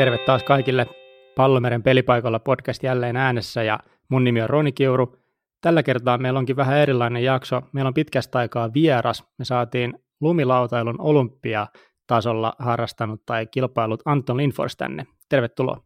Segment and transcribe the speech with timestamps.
[0.00, 0.86] terve taas kaikille
[1.36, 3.78] Pallomeren pelipaikalla podcast jälleen äänessä ja
[4.08, 5.16] mun nimi on Roni Kiuru.
[5.60, 7.60] Tällä kertaa meillä onkin vähän erilainen jakso.
[7.72, 9.24] Meillä on pitkästä aikaa vieras.
[9.38, 15.06] Me saatiin lumilautailun olympiatasolla harrastanut tai kilpailut Anton Linfors tänne.
[15.28, 15.82] Tervetuloa.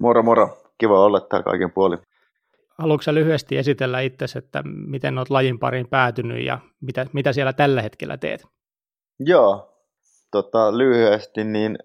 [0.00, 1.98] Moro moro, kiva olla täällä kaiken puolin.
[2.78, 7.82] Haluatko lyhyesti esitellä itse, että miten olet lajin pariin päätynyt ja mitä, mitä siellä tällä
[7.82, 8.46] hetkellä teet?
[9.20, 9.74] Joo,
[10.30, 11.78] tota, lyhyesti, niin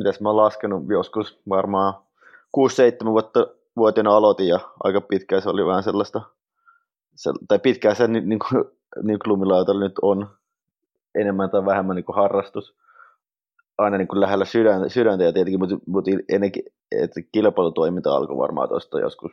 [0.00, 1.94] mitäs mä oon laskenut joskus varmaan
[3.04, 3.46] 6-7 vuotta
[3.76, 6.20] vuotina aloitin ja aika pitkään se oli vähän sellaista,
[7.14, 8.64] se, tai pitkään se niin, niin kuin,
[9.06, 10.28] niin kuin nyt on.
[11.14, 12.76] Enemmän tai vähemmän niin kuin harrastus.
[13.78, 16.62] Aina niin kuin lähellä sydäntä, sydäntä ja tietenkin, mutta, mutta ennenkin,
[16.92, 19.32] että kilpailutoiminta alkoi varmaan tuosta joskus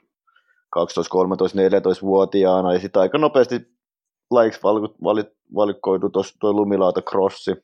[0.70, 3.68] 12, 13, 14-vuotiaana ja sitten aika nopeasti
[4.32, 4.62] lajiksi
[5.56, 7.56] valikoitu tuo lumilauta crossi,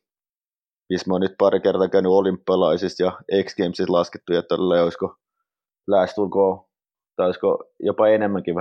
[0.90, 3.12] missä mä oon nyt pari kertaa käynyt olympialaisissa ja
[3.44, 5.16] X Gamesissa laskettu, että tällä olisiko
[5.88, 6.66] lähestulkoon,
[7.16, 8.56] tai olisiko jopa enemmänkin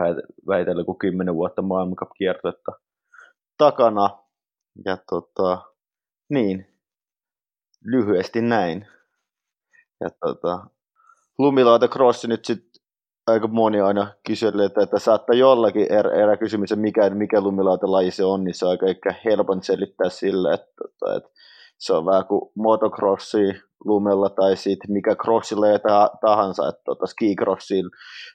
[0.49, 2.73] vähitellen kuin 10 vuotta maailmancup-kiertuetta
[3.59, 4.11] takana.
[4.85, 5.63] Ja tota,
[6.31, 6.67] niin,
[7.85, 8.89] lyhyesti näin.
[10.01, 10.67] Ja tota,
[11.39, 12.83] lumilauta crossi nyt sitten
[13.27, 18.25] aika moni aina kyselee, että, että saattaa jollakin er, erä kysymys, mikä, mikä lumilauta se
[18.25, 21.31] on, niin se on aika ehkä helpon selittää sille, että, että, että
[21.83, 23.39] se on vähän kuin motocrossi
[23.85, 25.67] lumella tai sitten mikä crossilla
[26.21, 27.85] tahansa, että tota, skicrossiin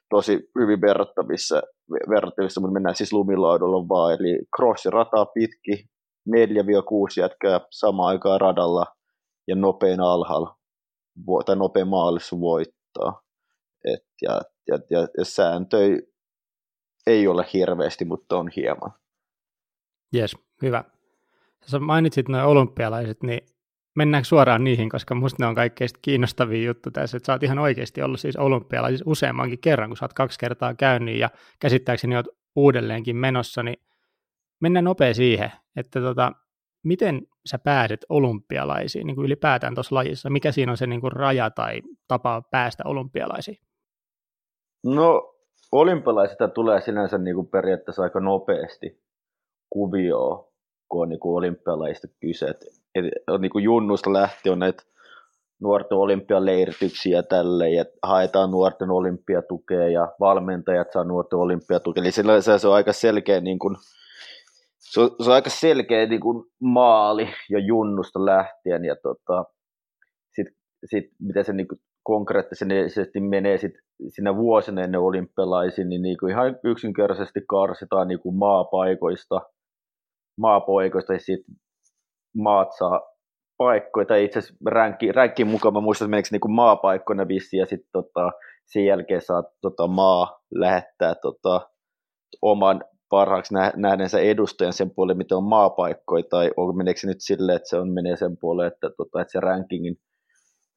[0.10, 1.62] tosi hyvin verrattavissa,
[2.10, 5.90] verrattavissa, mutta mennään siis lumilaudulla vaan, eli crossi rataa pitki,
[6.30, 6.32] 4-6
[7.20, 8.86] jätkää samaan aikaan radalla
[9.48, 10.56] ja nopein alhaalla,
[11.46, 13.22] tai nopein maalissa voittaa.
[13.86, 15.98] Et, ja, ja, ja, ja sääntöjä
[17.08, 18.94] ei ole hirveästi, mutta on hieman.
[20.14, 20.84] Jes, hyvä.
[21.68, 23.42] Sä mainitsit noin olympialaiset, niin
[23.96, 27.60] mennäänkö suoraan niihin, koska musta ne on kaikkein kiinnostavia juttu tässä, että sä oot ihan
[27.60, 31.30] oikeasti ollut siis olympialaisissa useammankin kerran, kun sä oot kaksi kertaa käynyt ja
[31.60, 33.78] käsittääkseni oot uudelleenkin menossa, niin
[34.62, 36.32] mennään nopea siihen, että tota,
[36.84, 41.12] miten sä pääset olympialaisiin niin kuin ylipäätään tuossa lajissa, mikä siinä on se niin kuin
[41.12, 43.58] raja tai tapa päästä olympialaisiin?
[44.86, 45.34] No
[45.72, 49.04] olympialaisista tulee sinänsä niin kuin periaatteessa aika nopeasti
[49.70, 50.47] kuvioon,
[50.90, 52.46] kun on niin kuin olympialaista kyse.
[52.46, 52.66] Et,
[52.96, 54.84] et, on niin kuin junnusta lähtien on näitä
[55.62, 62.04] nuorten olympialeirityksiä tälle ja haetaan nuorten olympiatukea ja valmentajat saa nuorten olympiatukea.
[62.04, 62.24] Eli se,
[62.58, 63.76] se on aika selkeä, niin kuin,
[64.78, 69.46] se, on, se on aika selkeä niin kuin maali jo junnusta lähtien ja tota,
[70.36, 70.56] sitten
[70.86, 71.68] sit, miten se niin
[72.04, 73.74] konkreettisesti menee sit
[74.08, 79.42] siinä vuosina ennen olympialaisiin, niin, niin kuin ihan yksinkertaisesti karsitaan niin kuin maapaikoista–
[80.38, 81.56] maapoikoista, ja sitten
[82.36, 83.02] maat saa
[83.58, 87.66] paikkoja, tai itse asiassa ränkki, ränkkin mukaan, mä muistan, että meneekö niin maapaikkoina vissiin, ja
[87.66, 88.32] sitten tota,
[88.66, 91.70] sen jälkeen saa tota, maa lähettää tota,
[92.42, 97.18] oman parhaaksi nä- nähdensä edustajan sen puolelle, mitä on maapaikkoja, tai on, meneekö se nyt
[97.20, 99.96] silleen, että se on, menee sen puolelle, että, tota, että se rankingin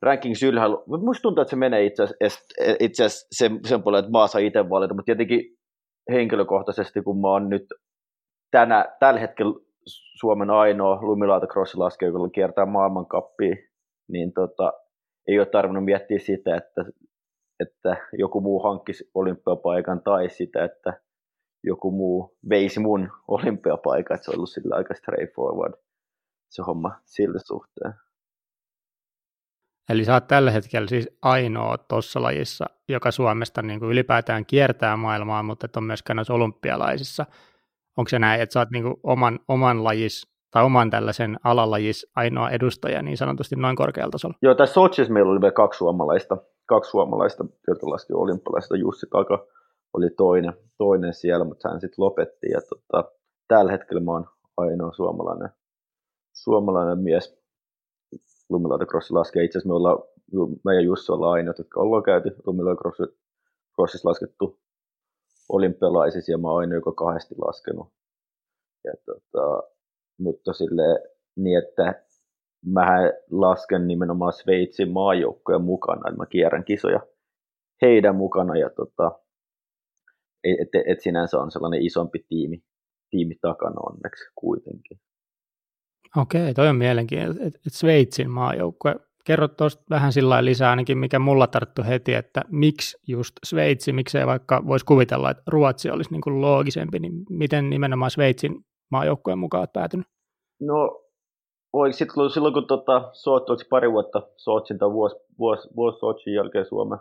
[0.03, 2.07] ranking ylhäällä, musta tuntuu, että se menee itse
[2.81, 5.41] itse asiassa sen, sen puolelle, että maa saa itse valita, mutta tietenkin
[6.13, 7.65] henkilökohtaisesti, kun mä oon nyt
[8.51, 9.61] tänä, tällä hetkellä
[10.21, 13.57] Suomen ainoa lumilautacrossilaskija, joka kiertää maailmankappia,
[14.09, 14.73] niin tota,
[15.29, 16.85] ei ole tarvinnut miettiä sitä, että,
[17.61, 21.01] että joku muu hankkisi olympiapaikan tai sitä, että
[21.65, 25.75] joku muu veisi mun olympiapaikan, että se on ollut sillä aika straightforward
[26.51, 27.95] se homma sillä suhteen.
[29.89, 34.97] Eli sä oot tällä hetkellä siis ainoa tuossa lajissa, joka Suomesta niin kuin ylipäätään kiertää
[34.97, 37.27] maailmaa, mutta et on myöskään noissa olympialaisissa–
[37.97, 42.51] Onko se näin, että sä oot niin oman, oman lajis tai oman tällaisen alalajis ainoa
[42.51, 44.35] edustaja niin sanotusti noin korkealla tasolla?
[44.43, 46.37] Joo, tässä Sochissa meillä oli vielä kaksi suomalaista,
[46.67, 48.77] kaksi suomalaista, jotka laski olympialaista.
[48.77, 49.47] Jussi Taka
[49.93, 52.47] oli toinen, toinen siellä, mutta hän sitten lopetti.
[52.51, 53.13] Ja tota,
[53.49, 54.27] tällä hetkellä mä oon
[54.57, 55.49] ainoa suomalainen,
[56.33, 57.41] suomalainen mies
[58.49, 59.43] lumilautacrossin laskea.
[59.43, 59.99] Itse asiassa me ollaan,
[60.65, 64.61] mä ja Jussi ollaan ainoat, jotka ollaan käyty lumilautacrossissa laskettu
[65.53, 67.89] olympialaisissa ja mä oon joka kahdesti laskenut.
[68.85, 69.63] Ja tota,
[70.19, 72.05] mutta sille niin, että
[72.67, 77.01] mä lasken nimenomaan Sveitsin maajoukkojen mukana, että mä kierrän kisoja
[77.83, 79.21] heidän mukana ja tota,
[80.45, 82.63] että et, et sinänsä on sellainen isompi tiimi,
[83.11, 85.01] tiimi takana onneksi kuitenkin.
[86.17, 91.19] Okei, toi on mielenkiintoista, että et Sveitsin maajoukkue kerro tuosta vähän sillä lisää ainakin, mikä
[91.19, 96.21] mulla tarttu heti, että miksi just Sveitsi, miksei vaikka voisi kuvitella, että Ruotsi olisi niin
[96.21, 100.07] kuin loogisempi, niin miten nimenomaan Sveitsin maajoukkueen mukaan olet päätynyt?
[100.61, 101.01] No
[101.73, 106.67] Oi, sitten silloin kun tota, Soot, pari vuotta Sootsin tai vuosi, vuosi, vuosi Sootsin jälkeen
[106.67, 106.99] Suomen,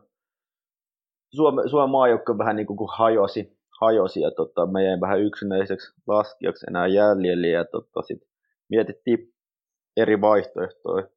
[1.35, 6.65] Suomen, Suomen maajoukko vähän niin kuin hajosi, hajosi ja tota, me jäin vähän yksinäiseksi laskijaksi
[6.69, 8.21] enää jäljelle ja tota, sit
[8.69, 9.33] mietittiin
[9.97, 11.07] eri vaihtoehtoja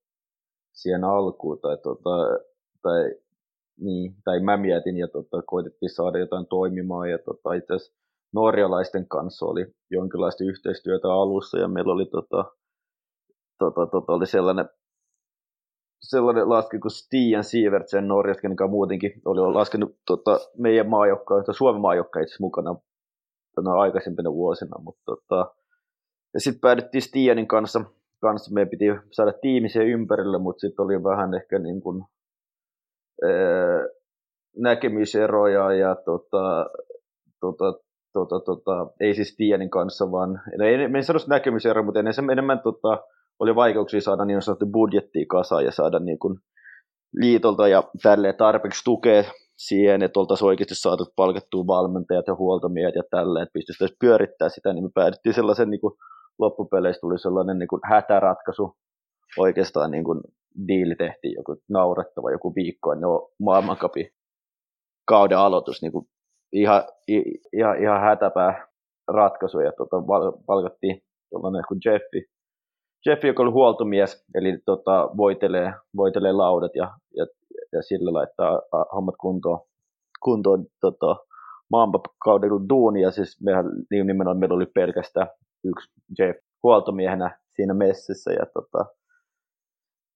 [0.72, 2.10] siihen alkuun tai, tota,
[2.82, 3.14] tai,
[3.80, 7.98] niin, tai mä mietin ja tota, koitettiin saada jotain toimimaan ja tota, itse asiassa
[8.32, 12.44] norjalaisten kanssa oli jonkinlaista yhteistyötä alussa ja meillä oli, tota,
[13.58, 14.68] tota, tota, oli sellainen
[16.02, 21.80] sellainen laski kuin Stian Sievertsen Norjasta, joka muutenkin oli laskenut tota, meidän maajokkaa, jota Suomen
[21.82, 22.74] maajokkaa itse mukana
[23.78, 25.54] aikaisempina vuosina, mutta tota,
[26.34, 27.84] ja sitten päädyttiin Stianin kanssa,
[28.22, 32.04] kanssa, meidän piti saada tiimi siihen ympärille, mutta sitten oli vähän ehkä niin kuin,
[33.24, 33.86] ää,
[34.56, 36.70] näkemyseroja ja tota,
[37.40, 37.78] tota,
[38.12, 43.02] tota, tota, ei siis Stianin kanssa, vaan ei, en sanoisi näkemyseroja, mutta enemmän, enemmän tota,
[43.38, 46.38] oli vaikeuksia saada niin sanottu budjettia kasaan ja saada niin kuin
[47.14, 49.24] liitolta ja tälleen tarpeeksi tukea
[49.56, 54.72] siihen, että oltaisiin oikeasti saatu palkattua valmentajat ja huoltomiehet ja tälleen, että pystyttäisiin pyörittää sitä,
[54.72, 55.94] niin me päädyttiin sellaisen niin kuin
[56.38, 58.76] loppupeleissä tuli sellainen niin kuin hätäratkaisu,
[59.38, 60.20] oikeastaan niin kuin
[60.68, 63.08] diili tehtiin joku naurettava joku viikko ennen
[63.40, 64.10] maailmankapin
[65.08, 66.06] kauden aloitus, niin kuin
[66.52, 66.82] ihan,
[67.52, 68.68] ihan, ihan hätäpää
[69.08, 69.96] ratkaisu ja tota,
[70.46, 72.32] palkattiin tuollainen kuin Jeffi,
[73.06, 77.26] Jeffi, joka oli huoltomies, eli tota, voitelee, voitelee laudat ja, ja,
[77.72, 78.60] ja sillä laittaa
[78.94, 79.60] hommat kuntoon,
[80.22, 81.16] kuntoon tota,
[81.70, 83.10] maanpakaudella duunia.
[83.10, 85.26] Siis mehän niin nimenomaan meillä oli pelkästään
[85.64, 88.84] yksi Jeff huoltomiehenä siinä messissä ja tota,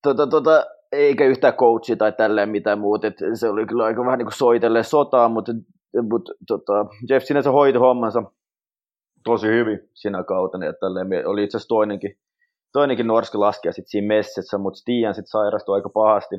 [0.03, 3.07] tota, tota, eikä yhtään coachi tai tälleen mitään muuta.
[3.07, 5.53] Et se oli kyllä aika vähän niin kuin soitelle sotaa, mutta,
[6.11, 8.23] mutta tota, Jeff sinänsä hoiti hommansa
[9.25, 10.67] tosi hyvin siinä kautena.
[10.67, 11.29] Ja tälleen.
[11.29, 12.19] Oli itse asiassa toinenkin
[12.79, 16.37] toinenkin norski laskija sitten siinä messissä, mutta Stian sitten sairastui aika pahasti,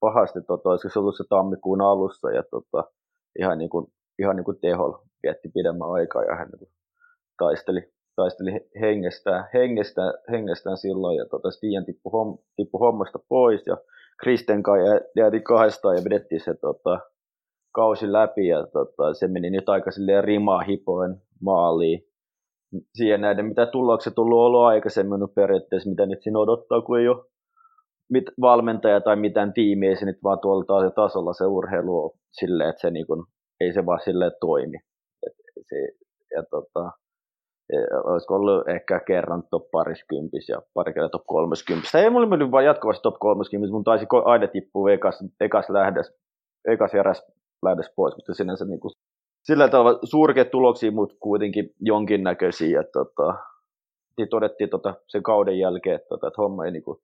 [0.00, 2.90] pahasti tota, olisiko se ollut se tammikuun alussa ja tota,
[3.38, 3.86] ihan niin kuin,
[4.18, 6.70] ihan niin kuin teholla vietti pidemmän aikaa ja hän niin kuin
[7.38, 7.80] taisteli,
[8.18, 13.76] taisteli hengestään, hengestään, hengestään silloin ja tota, Stian tippui, homm, tippui hommasta pois ja
[14.22, 17.00] Kristen kanssa jäätiin kahdestaan ja vedettiin se tota,
[17.74, 22.00] kausi läpi ja tota, se meni nyt aika silleen rimaa hipoen maaliin
[22.94, 27.08] siihen näiden, mitä tulokset tullut ollut aikaisemmin, mutta periaatteessa mitä nyt siinä odottaa, kun ei
[27.08, 27.24] ole
[28.10, 32.80] mit, valmentaja tai mitään tiimiä, se nyt vaan tuolla tasolla se urheilu on silleen, että
[32.80, 33.24] se niin kuin,
[33.60, 34.76] ei se vaan silleen toimi.
[35.26, 35.32] Et
[35.68, 35.76] se,
[36.36, 36.90] ja tota,
[38.04, 41.98] olisiko ollut ehkä kerran top pariskympis ja pari kertaa top 30.
[41.98, 46.14] Ei mulla mennyt vaan jatkuvasti top 30, mun taisi aina tippua ekas, ekas lähdes,
[46.68, 47.26] ekas järäs
[47.62, 48.92] lähdes pois, mutta sinänsä niin kuin
[49.48, 52.80] sillä tavalla surkeat tuloksia, mutta kuitenkin jonkinnäköisiä.
[52.80, 53.34] Että, tota,
[54.18, 57.02] niin todettiin tota, sen kauden jälkeen, että, tota, että homma ei niinku,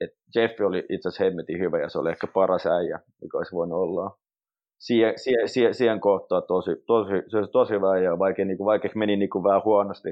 [0.00, 3.56] että Jeffi oli itse asiassa hemmetin hyvä ja se oli ehkä paras äijä, mikä olisi
[3.56, 4.18] voinut olla.
[4.86, 8.66] Siihen, siihen, siihen, siihen kohtaan tosi, tosi, se olisi tosi hyvä ja vaikka, niin kuin,
[8.66, 10.08] vaikka meni niin kuin vähän huonosti,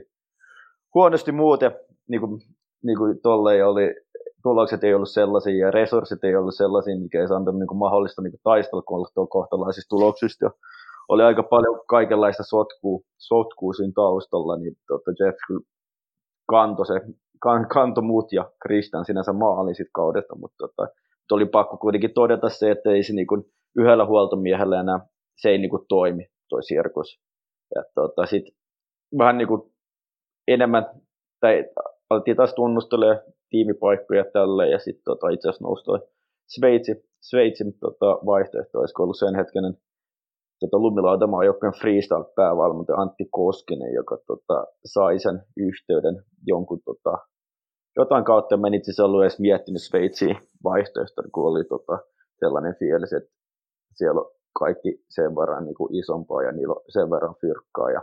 [0.95, 1.73] huonosti muuten,
[2.09, 2.41] niin kuin,
[2.85, 3.95] niin kuin tolleen oli,
[4.43, 8.23] tulokset ei ollut sellaisia ja resurssit ei ollut sellaisia, mikä ei antanut niin kuin mahdollista
[8.23, 10.51] niin kuin taistella, kohtalaisista tuloksista
[11.09, 15.61] oli aika paljon kaikenlaista sotkua, sotkua siinä taustalla, niin tota Jeff kyllä
[16.49, 17.01] kantoi, se,
[17.43, 20.89] kan, kantoi mut ja Christian sinänsä maali sit kaudesta, mutta tota,
[21.31, 23.45] oli pakko kuitenkin todeta se, että ei se niinku
[23.77, 25.01] yhdellä huoltomiehellä enää,
[25.41, 27.21] se ei niinku toimi toi sirkus.
[27.75, 28.45] Ja tota, sit
[29.19, 29.73] vähän niinku
[30.49, 30.87] enemmän,
[31.41, 31.65] tai
[32.11, 36.01] alettiin taas tunnustelee tiimipaikkoja tälle ja sitten tota, itse asiassa nousi toi
[36.49, 39.75] Sveitsi, Sveitsin tota, vaihtoehto, olisiko ollut sen hetkenen
[40.61, 47.19] tota, lumilautamaajoukkojen freestyle-päävalmentaja Antti Koskinen, joka tota, sai sen yhteyden jonkun tota,
[47.97, 48.57] jotain kautta.
[48.57, 51.99] Mä en itse asiassa ollut edes miettinyt Sveitsiä vaihtoehtoa, kun oli tota,
[52.39, 53.31] sellainen fiilis, että
[53.95, 58.03] siellä on kaikki sen verran niin kuin isompaa ja niillä on sen verran fyrkkaa ja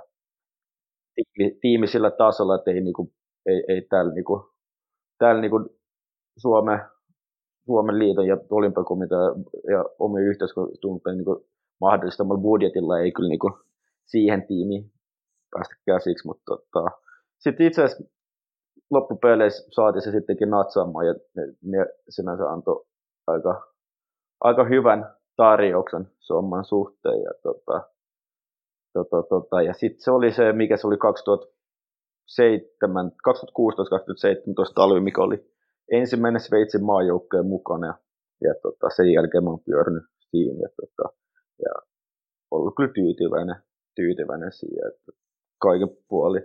[1.62, 3.14] tiimi, sillä tasolla, että ei, niin kuin,
[3.46, 4.44] ei, ei täällä, niin kuin,
[5.18, 5.70] täällä niin kuin
[6.38, 6.80] Suomen,
[7.66, 9.20] Suomen liiton ja olympiakomitea
[9.72, 11.48] ja omien yhteiskunnan niin
[11.82, 13.54] mahdollistamalla budjetilla ei kyllä niin kuin
[14.06, 14.92] siihen tiimiin
[15.52, 16.92] päästä käsiksi, mutta tota,
[17.40, 18.04] sitten itse asiassa
[18.90, 22.86] loppupeleissä saatiin se sittenkin natsaamaan ja ne, ne sinänsä antoi
[23.28, 23.74] aika,
[24.42, 27.22] aika hyvän tarjouksen somman suhteen.
[27.22, 27.82] Ja, tota,
[28.94, 31.00] tota, tota, ja sitten se oli se, mikä se oli 2016-2017
[34.76, 35.46] talvi, mikä oli
[35.92, 37.88] ensimmäinen Sveitsin maajoukkojen mukana.
[37.88, 37.94] Ja,
[38.42, 40.60] ja tota, sen jälkeen mä oon pyörinyt siinä.
[40.62, 41.10] Ja, tota,
[41.64, 41.72] ja
[42.52, 43.56] ollut kyllä tyytyväinen,
[43.96, 45.12] tyytyväinen siihen, että
[45.62, 46.40] kaiken puoli,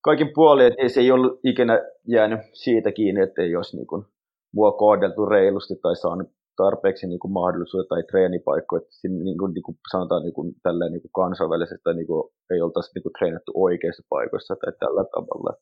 [0.00, 4.04] kaikin puolin, että se ei ollut ikinä jäänyt siitä kiinni, että ei olisi niin kuin,
[4.52, 9.52] mua kohdeltu reilusti tai saanut tarpeeksi niin kuin mahdollisuutta tai treenipaikkoja, että siinä, niin kuin,
[9.54, 12.22] niin kuin sanotaan niin kuin, tälleen, niin kuin kansainvälisesti tai niin kuin,
[12.52, 15.52] ei oltaisi niin kuin, treenattu oikeissa paikoissa tai tällä tavalla.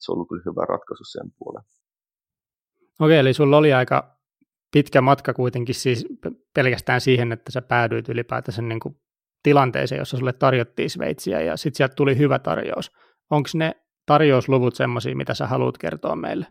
[0.00, 1.64] Se on ollut kyllä hyvä ratkaisu sen puolen.
[3.00, 4.18] Okei, eli sulla oli aika
[4.72, 6.06] pitkä matka kuitenkin siis
[6.54, 8.94] pelkästään siihen, että sä päädyit ylipäätänsä niin kuin
[9.42, 12.92] tilanteeseen, jossa sulle tarjottiin Sveitsiä ja sitten sieltä tuli hyvä tarjous.
[13.30, 13.72] Onko ne
[14.06, 16.46] tarjousluvut semmoisia, mitä sä haluat kertoa meille?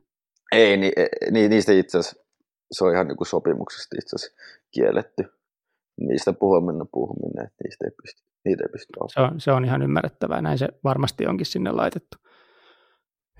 [0.51, 0.91] Ei, ni,
[1.31, 2.26] ni, niistä itse asiassa
[2.71, 4.37] se on ihan niin kuin sopimuksesta itse asiassa
[4.71, 5.23] kielletty.
[5.99, 9.81] Niistä puhuminen puhuminen, että niistä ei pysty, niitä ei pysty se on, se on ihan
[9.81, 12.17] ymmärrettävää, näin se varmasti onkin sinne laitettu.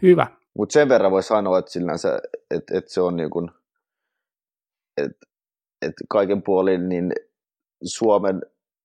[0.02, 0.28] Hyvä.
[0.58, 2.10] Mutta sen verran voi sanoa, että, se,
[2.52, 3.52] että, että se on niin kuin,
[4.98, 5.28] että,
[5.82, 7.12] että kaiken puolin niin
[7.84, 8.42] Suomen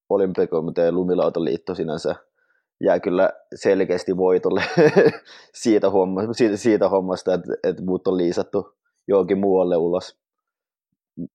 [0.08, 2.14] olympiakomitea ja lumilautaliitto sinänsä
[2.80, 4.62] jää kyllä selkeästi voitolle
[5.62, 10.22] siitä, homma, siitä, siitä hommasta, että, että muut on liisattu johonkin muualle ulos,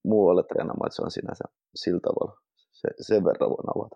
[0.03, 1.43] muualle treenaamaan, että se on sinänsä
[1.75, 2.41] sillä tavalla.
[2.72, 3.96] Se, sen verran voin avata.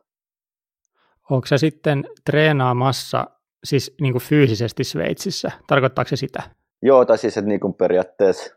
[1.30, 3.28] Onko se sitten treenaamassa
[3.64, 5.52] siis niin kuin fyysisesti Sveitsissä?
[5.68, 6.44] Tarkoittaako se sitä?
[6.82, 8.56] Joo, tai siis että niin kuin periaatteessa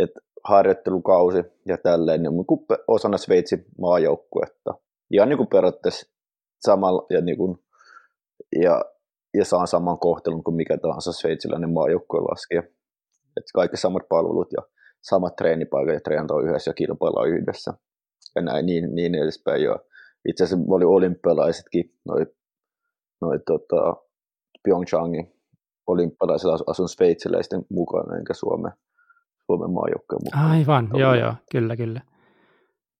[0.00, 4.74] että harjoittelukausi ja tälleen, niin kuin osana Sveitsin maajoukkuetta.
[5.10, 6.06] Ihan niin kuin periaatteessa
[6.60, 7.58] samalla ja, niin kuin,
[8.62, 8.84] ja,
[9.34, 12.58] ja saan saman kohtelun kuin mikä tahansa sveitsiläinen maajoukkue laskee.
[13.36, 14.62] Että kaikki samat palvelut ja
[15.00, 17.72] samat treenipaikat ja treenata yhdessä ja kilpailla yhdessä.
[18.36, 19.62] Ja näin niin, niin edespäin.
[19.62, 19.78] Ja
[20.28, 22.26] itse asiassa oli olympialaisetkin, noin
[23.20, 23.96] noi, tota,
[24.62, 25.32] Pyeongchangin
[25.86, 28.72] olympialaiset asun sveitsiläisten mukana, enkä Suomen,
[29.46, 30.50] Suomen maajoukkojen mukana.
[30.50, 32.00] Aivan, joo joo, kyllä kyllä.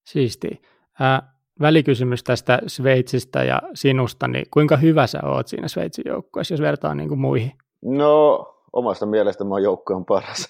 [0.07, 0.63] Siisti.
[1.01, 1.23] Äh,
[1.61, 6.95] välikysymys tästä Sveitsistä ja sinusta, niin kuinka hyvä sä oot siinä Sveitsin joukkueessa, jos vertaa
[6.95, 7.53] niin kuin muihin?
[7.85, 10.49] No, omasta mielestä mä joukko on paras.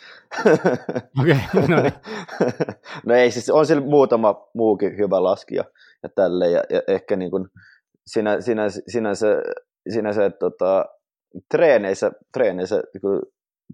[1.20, 1.92] Okei, okay, no niin.
[3.06, 5.64] no ei, siis on sillä muutama muukin hyvä laskija
[6.02, 7.48] ja tälle ja, ja ehkä niin kuin
[8.06, 9.26] sinä, sinä, sinänsä,
[9.92, 10.86] sinänsä tota,
[11.50, 13.22] treeneissä, treeneissä kyllä,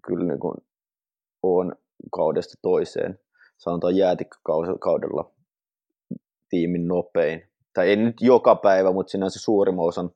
[0.07, 0.55] kyllä niin kuin
[1.43, 1.73] on
[2.13, 3.19] kaudesta toiseen,
[3.59, 5.33] sanotaan jäätikkökaudella
[6.49, 7.49] tiimin nopein.
[7.75, 10.11] Tai ei nyt joka päivä, mutta sinänsä suurimman osan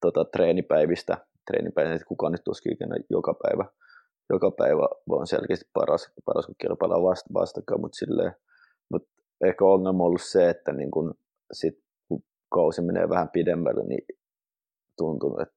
[0.00, 3.64] tota, treenipäivistä, treenipäivistä, kukaan nyt tuskin ikinä joka päivä,
[4.30, 8.32] joka päivä on selkeästi paras, paras kun kilpaillaan vasta, vastakkain, mutta, silleen,
[8.90, 9.08] mutta
[9.44, 11.14] ehkä ongelma on ollut se, että niin kun
[11.52, 11.78] sit,
[12.08, 12.22] kun
[12.54, 14.06] kausi menee vähän pidemmälle, niin
[14.96, 15.54] tuntuu, että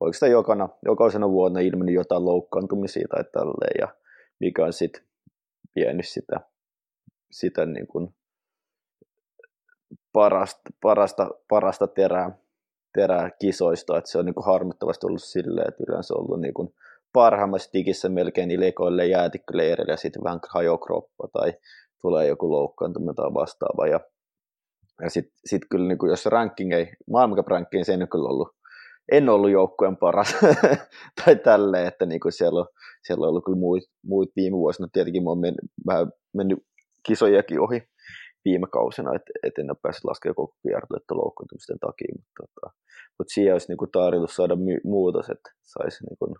[0.00, 3.88] oikeastaan jokana, jokaisena vuonna ilmeni jotain loukkaantumisia tai tälleen, ja
[4.40, 5.02] mikä on sitten
[5.76, 6.40] vienyt sitä,
[7.30, 8.14] sitä niin kuin
[10.12, 12.38] parasta, parasta, parasta terää,
[12.94, 16.54] terää kisoista, että se on niin kuin harmittavasti ollut silleen, että yleensä on ollut niin
[16.54, 16.74] kuin
[17.12, 21.52] parhaimmassa digissä melkein ilikoille jäätikköleirille ja sitten vähän hajokroppa tai
[22.00, 23.86] tulee joku loukkaantuminen tai vastaava.
[23.86, 24.00] Ja,
[25.02, 28.48] ja sitten sit kyllä, niin kuin, jos ranking ei, maailmancup-ranking, se ei kyllä ollut,
[29.12, 30.36] en ollut joukkueen paras
[31.24, 32.66] tai tälleen, että niin kuin siellä, on,
[33.02, 34.88] siellä on ollut kyllä muut, muut viime vuosina.
[34.92, 35.54] Tietenkin mä oon men,
[35.86, 36.58] vähän mennyt
[37.06, 37.82] kisojakin ohi
[38.44, 42.74] viime kausina, että et en ole päässyt laskemaan koko kiertuetta loukkaantumisten takia, mutta, tota,
[43.18, 46.36] mutta siihen olisi niin tarjotus saada my- muutos, että saisi niin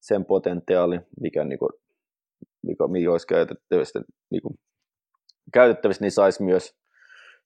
[0.00, 1.70] sen potentiaali, mikä, niin kuin,
[2.62, 4.00] mikä, mikä olisi käytettävissä,
[4.30, 4.54] niin kuin,
[5.52, 6.74] käytettävissä, niin saisi myös,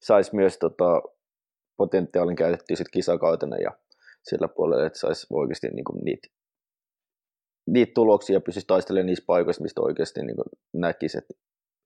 [0.03, 1.03] saisi myös tota,
[1.77, 3.71] potentiaalin käytettyä sit kisakautena ja
[4.23, 6.29] sillä puolella, että saisi oikeasti niin kuin, niitä,
[7.67, 10.37] niitä tuloksia pystyisi taistelemaan niissä paikoissa, mistä oikeasti niin
[10.73, 11.35] näkisi, että,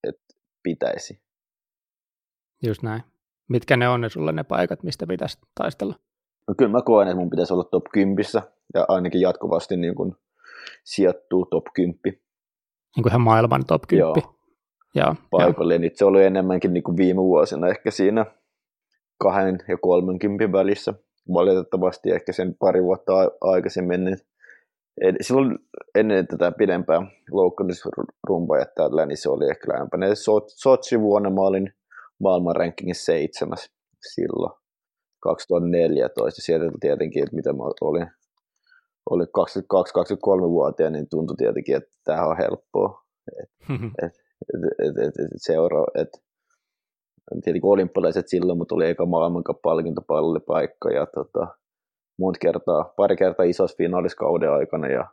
[0.09, 0.25] että
[0.63, 1.23] pitäisi.
[2.67, 3.03] Just näin.
[3.49, 5.95] Mitkä ne on ne sulle ne paikat, mistä pitäisi taistella?
[6.49, 8.25] No kyllä mä koen, että mun pitäisi olla top 10
[8.75, 10.15] ja ainakin jatkuvasti niin kuin
[10.85, 12.01] sijoittuu top 10.
[12.05, 14.01] Niin kuin ihan maailman top 10.
[14.01, 14.15] Joo.
[14.95, 15.79] Joo, paikalle.
[15.79, 18.27] Nyt se oli enemmänkin niin kuin viime vuosina ehkä siinä
[19.19, 20.95] kahden ja kolmenkympin välissä.
[21.33, 24.05] Valitettavasti ehkä sen pari vuotta aikaisemmin.
[24.05, 24.19] Niin
[25.21, 25.59] silloin
[25.95, 30.07] ennen tätä pidempää loukkaantusrumpaa ja tällä, niin se oli ehkä lähempänä.
[30.57, 31.75] Sotsi vuonna mä olin
[32.25, 33.71] maailman rankingin seitsemäs
[34.15, 34.53] silloin
[35.21, 36.43] 2014.
[36.43, 38.07] Sieltä tietenkin, että mitä mä olin,
[39.11, 43.05] olin 22-23-vuotiaan, niin tuntui tietenkin, että tämä on helppoa.
[44.05, 44.15] Et,
[44.55, 46.09] et, et, et, et, seura, et,
[47.45, 51.47] tietenkin olympialaiset silloin, mutta oli eka maailmankap-palkintopallipaikka ja tota,
[52.19, 55.07] monta kertaa, pari kertaa isossa finaalissa kauden aikana ja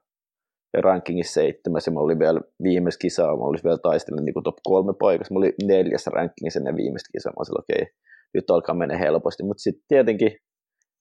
[0.80, 4.94] rankingissa seitsemäs, ja mä olin vielä viimeistä kisaa, mä olisin vielä taistellut niin top kolme
[5.00, 7.94] paikassa, mä olin neljäs rankingissa ennen viimeistä kisaa, mä olisin, okei, okay,
[8.34, 10.38] nyt alkaa mennä helposti, mutta sitten tietenkin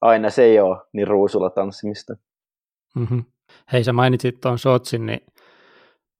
[0.00, 2.16] aina se ei ole niin ruusulla tanssimista.
[2.96, 3.24] Mm-hmm.
[3.72, 5.20] Hei, sä mainitsit tuon Sotsin, niin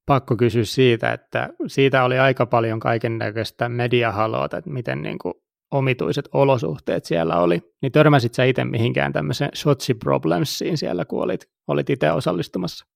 [0.07, 5.35] pakko kysyä siitä, että siitä oli aika paljon kaiken näköistä mediahaloota, että miten niin kuin
[5.71, 7.62] omituiset olosuhteet siellä oli.
[7.83, 12.87] Niin törmäsit sä itse mihinkään tämmöiseen Sotsi Problemsiin siellä, kun olit, olit itse osallistumassa?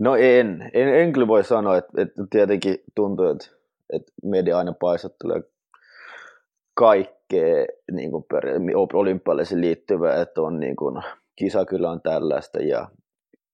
[0.00, 0.70] No en.
[0.74, 3.46] En, en kyllä voi sanoa, että, että tietenkin tuntuu, että,
[3.92, 5.42] että media aina paisattelee
[6.74, 8.44] kaikkea niin kuin per,
[8.92, 11.02] olympialaisiin liittyvää, että on niin kuin,
[11.36, 12.88] kisa kyllä on tällaista ja,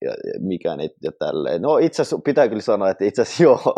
[0.04, 1.62] ja, ja mikään ei, ja tälleen.
[1.62, 3.74] No itse asiassa pitää kyllä sanoa, että itse asiassa joo.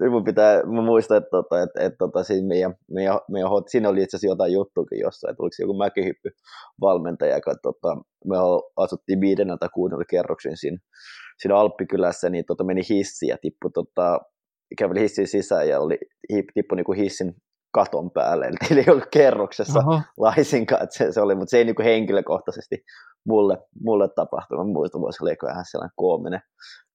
[0.10, 4.02] mun pitää, mä muistan, että, tota, että, että, että siinä, meidän, meidän, meidän, siinä oli
[4.02, 6.30] itse asiassa jotain juttuakin jossain, että oliko joku mäkihyppy
[6.80, 8.36] valmentaja, joka tota, me
[8.76, 10.78] asuttiin viidenneltä tai kuudennella kerroksen siinä,
[11.38, 14.20] siinä Alppikylässä, niin tota, meni hissi ja tippui tota,
[14.78, 15.98] käveli hissin sisään ja oli,
[16.54, 17.34] tippui niin kuin hissin
[17.74, 20.00] katon päälle, eli ei ollut kerroksessa Oho.
[20.18, 22.84] laisinkaan, että se, se oli, mutta se ei niin kuin henkilökohtaisesti
[23.26, 26.40] mulle, mulle tapahtunut, muista voisi olla vähän sellainen koominen,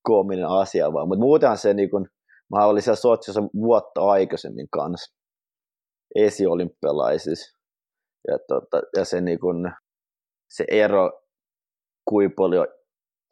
[0.04, 2.08] koominen asia vaan, mutta muutenhan se niin kuin,
[2.56, 5.16] mä olin siellä Sotsissa vuotta aikaisemmin kanssa
[6.16, 7.58] esiolympialaisissa,
[8.28, 9.72] ja, tota, ja se, niin kuin,
[10.50, 11.12] se ero,
[12.06, 12.68] kuinka paljon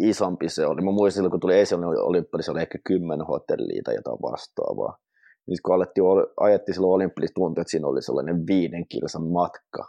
[0.09, 0.81] isompi se oli.
[0.81, 4.97] Mä muistin, kun tuli esiolympialaisissa, se oli ehkä kymmenen hotellia tai jotain vastaavaa
[5.47, 6.05] niin kun alettiin,
[6.39, 9.83] ajettiin silloin olympialista tuntui, että siinä oli sellainen viiden kilsan matka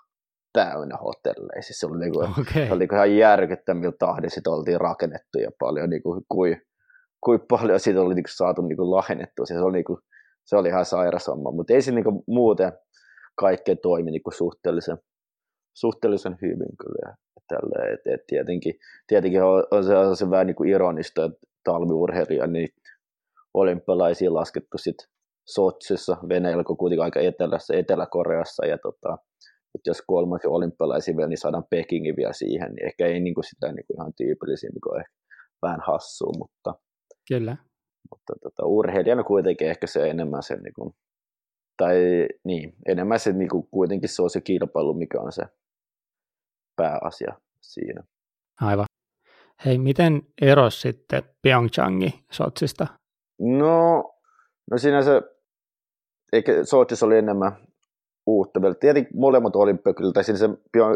[0.52, 1.62] täynnä hotelleja.
[1.62, 2.66] Siis se oli, niinku, okay.
[2.66, 6.56] se oli niinku ihan järkyttävillä tahdissa, että oltiin rakennettu ja paljon, niinku, kuin,
[7.24, 9.46] kuin paljon siitä oli niinku, saatu niinku, lahennettua.
[9.46, 9.98] Se oli, niinku,
[10.44, 12.72] se oli ihan sairas homma, mutta ei se niinku, muuten
[13.36, 14.98] kaikkea toimi niinku, suhteellisen,
[15.74, 17.16] suhteellisen hyvin kyllä.
[17.48, 18.74] Tälle, et, et tietenkin,
[19.06, 22.68] tietenkin on, on, se, on se vähän niinku ironista, että talviurheilija niin
[23.54, 25.08] olympialaisiin laskettu sitten
[25.48, 29.18] Sotsissa, Venäjällä kun kuitenkin aika etelässä, Etelä-Koreassa, ja tota,
[29.74, 33.44] että jos kolmas olympialaisia vielä, niin saadaan Pekingin vielä siihen, niin ehkä ei niin kuin
[33.44, 35.14] sitä niin kuin ihan tyypillisin, mikä on ehkä
[35.62, 36.74] vähän hassua, mutta,
[37.28, 37.56] Kyllä.
[38.10, 40.94] mutta tota, urheilijana kuitenkin ehkä se enemmän se, niin kuin,
[41.76, 41.96] tai
[42.44, 45.42] niin, enemmän se niin kuin, kuitenkin se on se kilpailu, mikä on se
[46.76, 48.02] pääasia siinä.
[48.60, 48.86] Aivan.
[49.64, 52.86] Hei, miten eros sitten Pyeongchangi Sotsista?
[53.40, 54.12] No,
[54.70, 55.22] no siinä se
[56.32, 57.52] eikä Sochissa oli enemmän
[58.26, 58.74] uutta vielä.
[58.74, 60.54] Tietenkin molemmat olympiakilta, tai siinä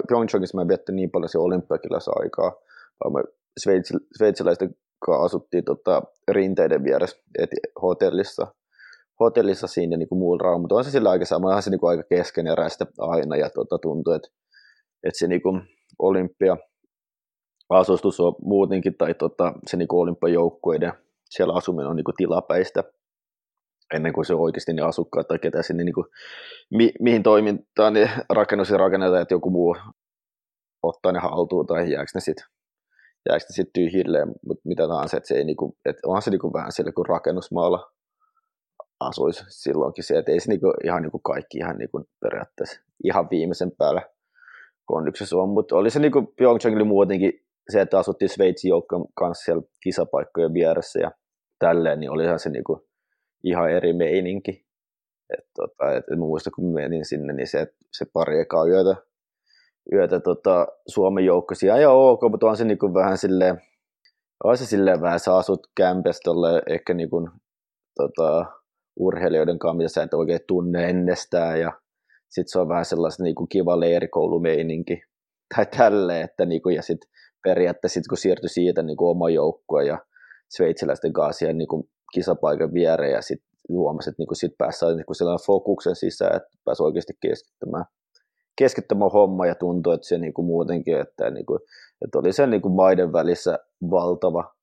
[0.08, 2.52] Pyeongchangissa mä vietti niin paljon se olympiakilassa aikaa,
[3.04, 3.22] vaan me
[3.58, 7.22] sveitsi, sveitsiläisten kanssa asuttiin tota, rinteiden vieressä
[7.82, 8.46] hotellissa,
[9.20, 11.80] hotellissa siinä niin kuin muulla raumalla, mutta on se sillä aika sama, onhan se niin
[11.80, 14.28] kuin aika keskeneräistä aina, ja tota, tuntuu, että,
[15.08, 15.62] että se niin kuin
[15.98, 16.56] olympia
[17.68, 20.92] asustus on muutenkin, tai tota, se niin olympiajoukkueiden
[21.30, 22.84] siellä asuminen on niin tilapäistä,
[23.94, 26.06] ennen kuin se oikeasti ne asukkaat tai ketä sinne, niin kuin,
[26.70, 29.76] mi, mihin toimintaan niin rakennus rakennetaan, että joku muu
[30.82, 32.46] ottaa ne haltuun tai jääkö ne sitten
[33.28, 36.52] jääkö ne sit tyhjilleen, mutta mitä tahansa, että se ei niinku, että onhan se niinku
[36.52, 37.92] vähän sille kuin rakennusmaalla
[39.00, 43.72] asuisi silloinkin se, että ei se niinku, ihan niinku kaikki ihan niinku periaatteessa ihan viimeisen
[43.78, 44.02] päällä
[44.86, 47.32] kondiksessa on, mutta oli se niinku Pyeongchangilla muutenkin
[47.72, 51.10] se, että asuttiin Sveitsin joukkojen kanssa siellä kisapaikkojen vieressä ja
[51.58, 52.88] tälleen, niin olihan se niinku,
[53.44, 54.66] ihan eri meininki.
[55.38, 58.96] Et tota, et, et kun menin sinne, niin se, se pari ekaa yötä,
[59.92, 63.62] yötä tota, Suomen joukkosia ja ok, mutta on se niin kuin vähän silleen,
[64.44, 66.30] on se silleen vähän, sä asut kämpästä
[66.66, 67.30] ehkä niin kuin,
[67.94, 68.46] tota,
[68.96, 71.72] urheilijoiden kanssa, mitä sä et oikein tunne ennestään ja
[72.28, 75.02] sitten se on vähän sellaista niin kuin kiva leirikoulumeininki.
[75.56, 77.10] Tai tälleen, että niin kuin, ja sitten
[77.42, 79.98] periaatteessa sit, kun siirtyi siitä niin kuin oma joukkue ja
[80.48, 85.46] sveitsiläisten kanssa niin kuin kisapaikan viereen ja sitten huomasi, että niinku sit pääsi niinku sellainen
[85.46, 87.84] fokuksen sisään, että pääsi oikeasti keskittymään,
[88.56, 91.58] keskittämään homma ja tuntui, että se niinku muutenkin, että, niinku,
[92.04, 93.58] että oli se niinku maiden välissä
[93.90, 94.54] valtava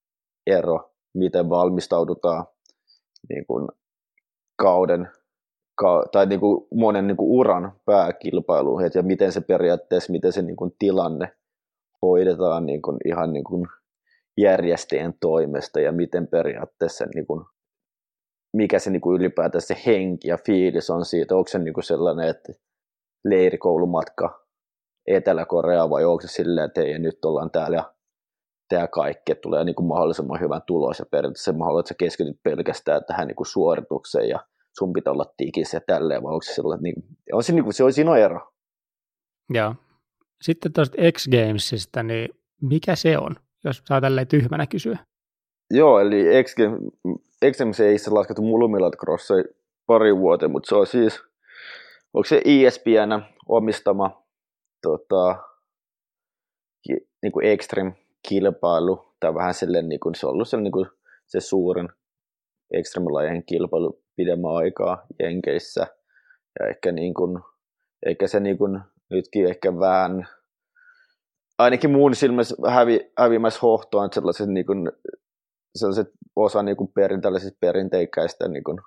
[0.47, 2.45] ero, miten valmistaudutaan
[3.29, 3.67] niinku
[4.55, 5.09] kauden
[5.75, 11.31] ka, tai niinku monen niinku uran pääkilpailuun ja miten se periaatteessa, miten se niinku tilanne
[12.01, 13.67] hoidetaan niinku ihan niinku
[14.37, 17.45] järjestäjän toimesta ja miten periaatteessa niin kuin,
[18.53, 21.83] mikä se niin kuin ylipäätään se henki ja fiilis on siitä, onko se niin kuin
[21.83, 22.53] sellainen, että
[23.25, 24.43] leirikoulumatka
[25.07, 27.93] Etelä-Korea vai onko se silleen, että ei, nyt ollaan täällä ja
[28.69, 32.39] tämä kaikki, että tulee niin kuin mahdollisimman hyvän tulos ja periaatteessa haluan, että sä keskityt
[32.43, 34.39] pelkästään tähän niin kuin suoritukseen ja
[34.77, 36.95] sun pitää olla tikissä ja tälleen, vai onko se sellainen, niin,
[37.33, 38.51] on se, niin kuin, se on siinä ero.
[39.49, 39.75] Joo.
[40.41, 42.29] Sitten tuosta X Gamesista, niin
[42.61, 43.35] mikä se on?
[43.63, 44.97] jos saa tälleen tyhmänä kysyä.
[45.71, 46.43] Joo, eli
[47.51, 49.43] XMC ei itse laskettu Mulmilat Crossei
[49.85, 51.19] pari vuoteen, mutta se on siis,
[52.13, 54.23] onko se ESPN omistama
[54.81, 55.35] tota,
[57.21, 57.93] niin kuin Extreme
[58.27, 60.85] kilpailu tämä vähän silleen, niin kuin, se on ollut se, niin kuin,
[61.27, 61.89] se suurin
[62.73, 65.87] ekstremilajien kilpailu pidemmän aikaa Jenkeissä.
[66.59, 67.39] Ja ehkä, niin kuin,
[68.05, 70.27] ehkä se niin kuin, nytkin ehkä vähän,
[71.59, 74.91] ainakin muun silmässä hävi, hävimässä hohtoon sellaiset, niin kuin,
[75.75, 77.21] sellaiset osa niin kuin perin,
[77.59, 78.77] perinteikäistä niin kuin,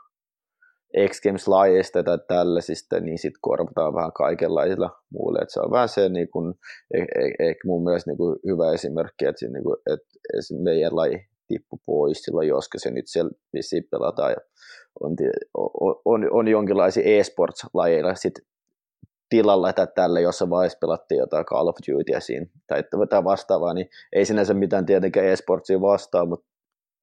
[1.09, 5.39] X Games-lajeista tai tällaisista, niin sitten korvataan vähän kaikenlaisilla muille.
[5.39, 6.55] Et se on vähän se niin kun,
[6.95, 10.09] ehkä e, mun mielestä niin kun hyvä esimerkki, että, niin kun, että
[10.63, 14.37] meidän laji tippu pois silloin, joskus se nyt siellä vissiin pelataan ja
[15.01, 15.17] on,
[16.05, 18.15] on, on jonkinlaisia e-sports-lajeilla
[19.29, 23.89] tilalla tai tällä, jossa vaiheessa pelattiin jotain Call of Dutyä siinä tai, tai vastaavaa, niin
[24.13, 26.47] ei sinänsä mitään tietenkään e-sportsia vastaa, mutta,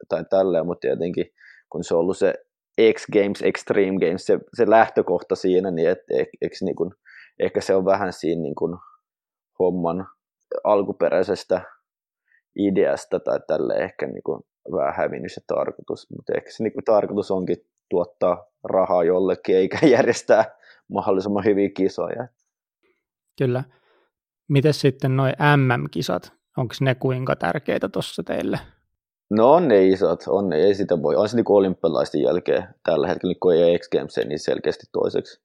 [0.10, 1.26] tai tälleen, mutta tietenkin
[1.70, 2.34] kun se on ollut se
[2.94, 6.96] X Games, Extreme Games, se, se lähtökohta siinä, niin et, et, et, niin kun,
[7.40, 8.80] ehkä se on vähän siinä niin kun,
[9.60, 10.08] homman
[10.64, 11.62] alkuperäisestä
[12.56, 16.84] ideasta tai tälle ehkä niin kun, vähän hävinnyt se tarkoitus, mutta ehkä se niin kun,
[16.84, 17.58] tarkoitus onkin
[17.90, 20.46] tuottaa rahaa jollekin eikä järjestää
[20.88, 22.28] mahdollisimman hyviä kisoja.
[23.38, 23.64] Kyllä.
[24.48, 28.60] Miten sitten noin MM-kisat, onko ne kuinka tärkeitä tuossa teille?
[29.30, 31.16] No on ne isot, on ne, ei sitä voi.
[31.16, 35.42] On se niin olympialaisten jälkeen tällä hetkellä, kun ei X Games, niin selkeästi toiseksi,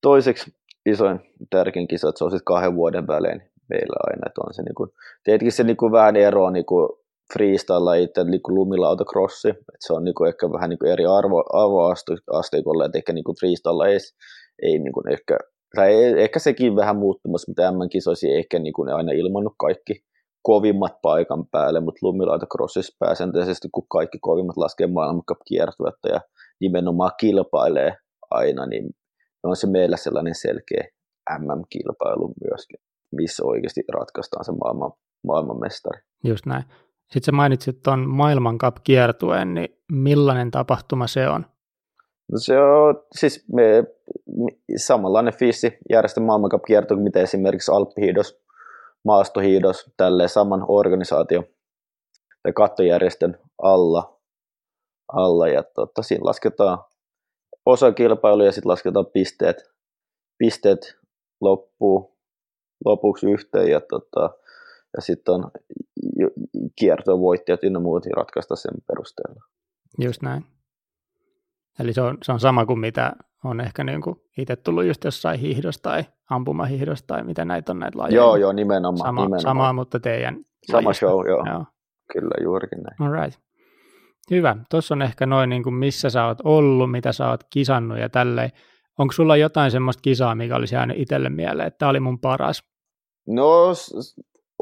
[0.00, 0.54] toiseksi
[0.86, 4.62] isoin tärkein kisa, että se on sitten kahden vuoden välein meillä aina, että on se
[4.62, 4.90] niin kuin,
[5.24, 6.88] tietenkin se niin kuin vähän eroa niin kuin
[7.32, 11.44] freestyle itse niin kuin että se on niin kuin ehkä vähän niin kuin eri arvo,
[11.52, 13.98] arvoasteikolla, että ehkä niin kuin freestyle ei,
[14.62, 15.38] ei niin kuin ehkä,
[15.76, 19.94] tai ehkä sekin vähän muuttumassa, mutta M-kisoisi ehkä niin kuin aina ilmannut kaikki
[20.42, 26.20] kovimmat paikan päälle, mutta lumilautacrossissa pääsääntöisesti, kun kaikki kovimmat laskee maailmancup-kiertuetta ja
[26.60, 27.96] nimenomaan kilpailee
[28.30, 28.90] aina, niin
[29.42, 30.88] on se meillä sellainen selkeä
[31.38, 32.80] MM-kilpailu myöskin,
[33.12, 34.92] missä oikeasti ratkaistaan se maailman,
[35.26, 36.00] maailmanmestari.
[36.24, 36.64] Just näin.
[37.12, 41.46] Sitten sä mainitsit tuon maailmancup-kiertueen, niin millainen tapahtuma se on?
[42.32, 43.84] No se on siis me,
[44.76, 48.42] samanlainen fiissi järjestää maailmancup-kiertue, mitä esimerkiksi Alppihiidos
[49.04, 51.42] maastohiidos tälle saman organisaatio
[52.42, 54.20] tai kattojärjestön alla,
[55.12, 56.78] alla ja tota, siinä lasketaan
[57.66, 59.56] osa kilpailuja ja sitten lasketaan pisteet,
[60.38, 60.96] pisteet
[61.40, 62.16] loppuu,
[62.84, 64.30] lopuksi yhteen ja, tota,
[64.96, 65.50] ja sitten on
[66.78, 69.44] kiertoon voittajat ynnä muut ratkaista sen perusteella.
[69.98, 70.44] Just näin.
[71.80, 73.12] Eli se on, se on sama kuin mitä
[73.44, 77.78] on ehkä niin kuin itse tullut just jossain hiihdosta tai ampumahiihdosta tai mitä näitä on
[77.78, 78.16] näitä lajeja.
[78.16, 79.08] Joo, joo, nimenomaan.
[79.08, 79.40] Sama, nimenomaan.
[79.40, 80.98] sama mutta teidän Sama lajista.
[80.98, 81.44] show, joo.
[81.46, 81.64] joo.
[82.12, 83.02] Kyllä, juurikin näin.
[83.02, 83.40] All right.
[84.30, 84.56] Hyvä.
[84.70, 88.08] Tuossa on ehkä noin, niin kuin missä sä oot ollut, mitä sä oot kisannut ja
[88.08, 88.50] tälleen.
[88.98, 92.62] Onko sulla jotain semmoista kisaa, mikä olisi jäänyt itselle mieleen, että tämä oli mun paras?
[93.26, 93.74] No,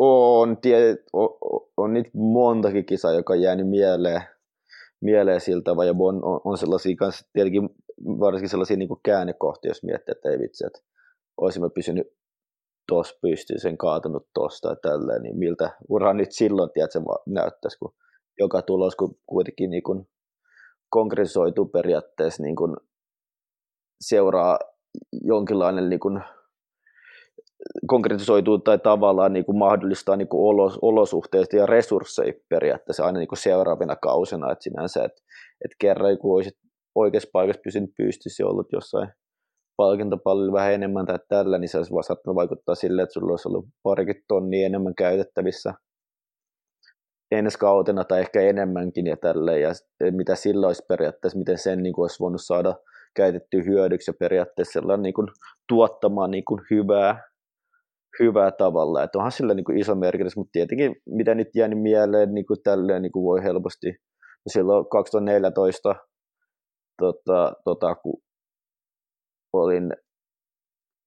[0.01, 1.29] on, tie, on,
[1.77, 4.23] on nyt montakin kisaa, joka on jäänyt mieleen,
[5.01, 7.69] mieleen siltä, vai on, on, on sellaisia kanssa tietenkin
[8.05, 10.81] varsinkin sellaisia niin kuin käännekohtia, jos miettii, että ei vitsi, että
[11.37, 12.07] olisimme pysynyt
[12.89, 17.79] tuossa pystyyn, sen kaatunut tuosta ja tälleen, niin miltä ura nyt silloin, tiedät, se näyttäisi,
[17.79, 17.95] kun
[18.39, 20.09] joka tulos kun kuitenkin niin kuin
[20.91, 22.77] konkretisoituu periaatteessa niin kuin
[24.01, 24.59] seuraa
[25.25, 26.21] jonkinlainen niin kuin
[27.87, 30.79] konkretisoituu tai tavallaan niin kuin mahdollistaa niin kuin olos,
[31.53, 35.23] ja resursseja periaatteessa aina niin kuin seuraavina kausina, että sinänsä, että,
[35.65, 36.59] että kerran kun olisit
[36.95, 39.09] oikeassa paikassa pysynyt pystyssä ollut jossain
[39.77, 43.67] palkintopallilla vähän enemmän tai tällä, niin se olisi saattanut vaikuttaa silleen, että sulla olisi ollut
[43.83, 45.75] parikin tonnia enemmän käytettävissä
[47.33, 49.71] ensi kautena tai ehkä enemmänkin ja tälle ja
[50.11, 52.75] mitä silloin olisi periaatteessa, miten sen niin kuin olisi voinut saada
[53.17, 55.29] käytetty hyödyksi ja periaatteessa niin kuin,
[55.69, 57.30] tuottamaan niin kuin hyvää,
[58.19, 59.03] hyvää tavalla.
[59.03, 62.63] Että onhan sillä niin kuin iso merkitys, mutta tietenkin mitä nyt jäänyt mieleen niin kuin
[62.63, 63.95] tälleen niin kuin voi helposti.
[64.47, 65.95] Silloin 2014
[66.99, 68.23] tota, tota, kun
[69.53, 69.93] olin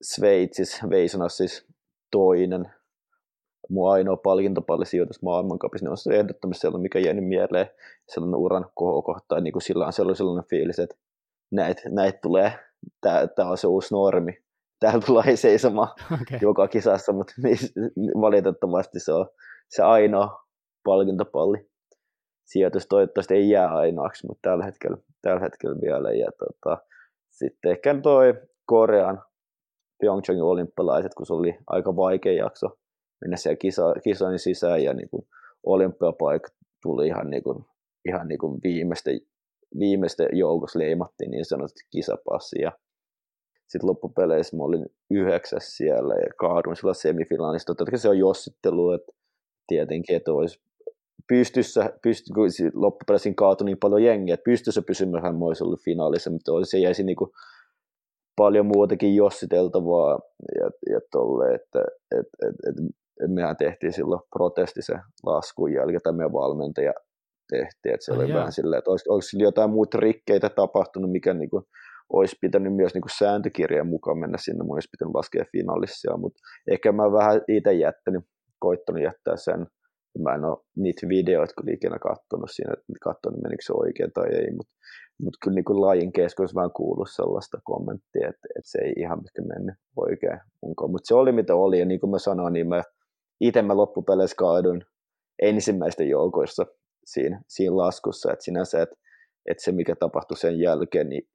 [0.03, 1.67] Sveitsissä Veisonassissa
[2.11, 2.73] toinen,
[3.69, 7.67] mun ainoa palkintopallisijoitus maailmankapissa, niin on se ehdottomasti sellainen, mikä jäänyt mieleen,
[8.09, 10.95] sellainen uran kohokohta, niin kuin sillä on sellainen fiilis, että
[11.51, 12.53] näitä näit tulee,
[13.35, 14.42] tämä on se uusi normi,
[14.83, 15.89] täällä tulee seisomaan
[16.21, 16.39] okay.
[16.41, 17.57] joka kisassa, mutta niin,
[18.21, 19.27] valitettavasti se on
[19.69, 20.43] se ainoa
[20.83, 21.57] palkintopalli
[22.45, 26.11] sijoitus toivottavasti ei jää ainoaksi, mutta tällä hetkellä, tällä hetkellä vielä.
[26.11, 26.77] Ja tota,
[27.29, 28.33] sitten ehkä toi
[28.65, 29.21] Korean
[29.99, 32.67] Pyeongchangin olympialaiset, kun se oli aika vaikea jakso
[33.21, 35.27] mennä siellä kisa, kisoin sisään ja niin kuin
[35.63, 36.49] olympiapaikka
[36.81, 37.65] tuli ihan, niin kuin,
[38.05, 39.19] ihan niin kuin viimeisten,
[39.79, 42.71] viimeisten joukossa leimattiin niin sanotusti kisapassi ja
[43.73, 47.75] sitten loppupeleissä mä olin yhdeksäs siellä ja kaaduin sillä semifinaalissa.
[47.75, 49.11] Totta se on jossittelu, että
[49.67, 50.61] tietenkin, että olisi
[51.27, 56.51] pystyssä, pysty, kun loppupeleissä kaatui niin paljon jengiä, että pystyssä pysymään olisi ollut finaalissa, mutta
[56.63, 57.31] se jäisi niin kuin
[58.35, 60.19] paljon muutakin jossiteltavaa
[60.59, 61.79] ja, ja tolle, että
[62.11, 62.75] et, et, et,
[63.23, 64.93] et mehän tehtiin silloin protesti se
[65.25, 66.93] laskun jälkeen, tai meidän valmentaja
[67.49, 71.49] tehtiin, että se oli vähän silleen, että olisi, olisi jotain muita rikkeitä tapahtunut, mikä niin
[71.49, 71.63] kuin,
[72.13, 76.39] olisi pitänyt myös niin kuin sääntökirjan mukaan mennä sinne, mun olisi pitänyt laskea finaalissa, mutta
[76.71, 78.23] ehkä mä vähän itse jättänyt,
[78.59, 79.67] koittanut jättää sen,
[80.19, 84.27] mä en ole niitä videoita kyllä ikinä katsonut siinä, että katsonut menikö se oikein tai
[84.29, 84.73] ei, mutta
[85.23, 89.19] mut kyllä niin kuin lajin keskuudessa vähän kuullut sellaista kommenttia, että, että se ei ihan
[89.27, 92.67] ehkä mennyt oikein munkaan, mutta se oli mitä oli, ja niin kuin mä sanoin, niin
[92.67, 92.83] mä
[93.41, 94.85] itse mä loppupeleissä kaaduin
[95.41, 96.65] ensimmäisten joukoissa
[97.05, 98.95] siinä, siinä laskussa, että sinänsä, että,
[99.49, 101.27] että se mikä tapahtui sen jälkeen, niin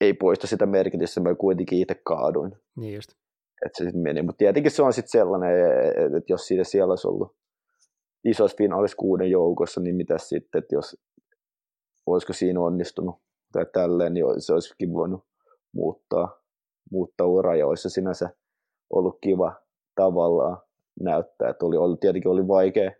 [0.00, 2.56] ei poista sitä merkitystä, mä kuitenkin itse kaaduin.
[2.76, 3.10] Niin just.
[3.66, 5.50] Että se meni, mutta tietenkin se on sitten sellainen,
[6.16, 7.36] että jos siitä siellä olisi ollut
[8.24, 10.96] isossa finaalissa kuuden joukossa, niin mitä sitten, että jos
[12.06, 13.16] olisiko siinä onnistunut
[13.52, 15.24] tai tälleen, niin se olisikin voinut
[15.74, 16.40] muuttaa,
[16.90, 18.30] muuttaa uraa ja olisi sinänsä
[18.90, 19.54] ollut kiva
[19.94, 20.58] tavallaan
[21.00, 22.92] näyttää, että oli, oli tietenkin oli vaikea,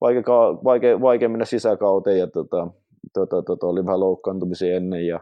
[0.00, 0.22] vaikea,
[0.64, 2.68] vaikea, vaikea mennä sisäkauteen ja tota,
[3.12, 5.20] tota, tota, oli vähän loukkaantumisia ennen ja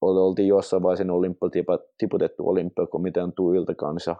[0.00, 1.48] oltiin jossain vaiheessa Olympia
[1.98, 4.16] tiputettu olympiakomitean tuilta kanssa.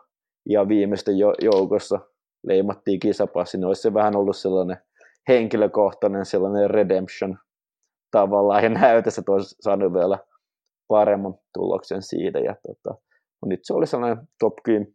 [0.48, 2.00] Ja viimeisten joukossa
[2.46, 4.76] leimattiin kisapassi, niin olisi se vähän ollut sellainen
[5.28, 7.38] henkilökohtainen sellainen redemption
[8.10, 10.18] tavallaan, ja näytössä, että olisi saanut vielä
[10.88, 12.38] paremman tuloksen siitä.
[12.38, 13.00] Ja tota,
[13.46, 14.94] nyt se oli sellainen top 10,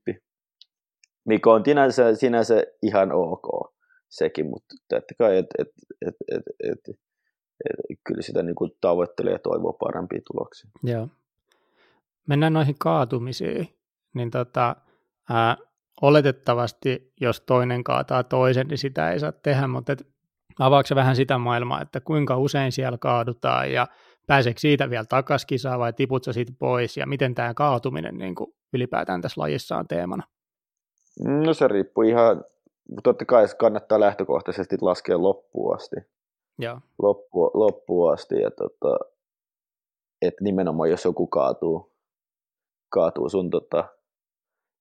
[1.26, 3.74] mikä on sinänsä, sinänsä ihan ok
[4.10, 5.68] sekin, mutta totta kai, että et,
[6.08, 6.96] et, et, et,
[8.04, 10.70] kyllä sitä niin kuin tavoittelee ja toivoo parempia tuloksia.
[10.84, 11.08] Joo.
[12.28, 13.68] Mennään noihin kaatumisiin,
[14.14, 14.76] niin tota,
[15.30, 15.58] ää,
[16.02, 20.08] oletettavasti, jos toinen kaataa toisen, niin sitä ei saa tehdä, mutta et,
[20.60, 23.88] avaako vähän sitä maailmaa, että kuinka usein siellä kaadutaan ja
[24.28, 28.54] pääseekö siitä vielä takaisin kisaan vai tiputko siitä pois ja miten tämä kaatuminen niin kuin
[28.74, 30.24] ylipäätään tässä lajissa on teemana?
[31.20, 32.44] No se riippuu ihan,
[33.04, 35.96] totta kai kannattaa lähtökohtaisesti laskea loppuun asti.
[37.02, 38.42] Loppu, loppuun asti.
[38.42, 38.98] Ja tota,
[40.22, 41.92] että nimenomaan jos joku kaatuu,
[42.90, 43.90] kaatuu sun tota,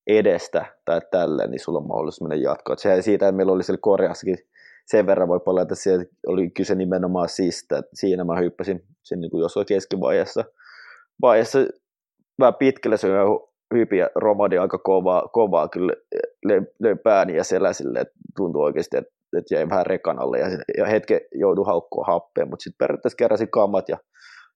[0.07, 2.79] edestä tai tälle, niin sulla on mahdollisuus mennä jatkoon.
[2.79, 4.39] Se siitä, että meillä oli siellä Koreassakin
[4.87, 9.21] sen verran voi palata, että siellä oli kyse nimenomaan siitä, että siinä mä hyppäsin sen
[9.21, 10.45] niin jos oli keskivaiheessa
[11.21, 11.59] vaiheessa
[12.39, 13.09] vähän pitkälle se
[13.75, 15.93] hypi ja romadi aika kovaa, kovaa kyllä
[16.81, 20.47] löi, pääni ja seläsille, että tuntui oikeasti, että että jäi vähän rekan alle ja,
[20.79, 23.99] ja hetken joudui haukkoa happeen, mutta sitten periaatteessa keräsin kammat ja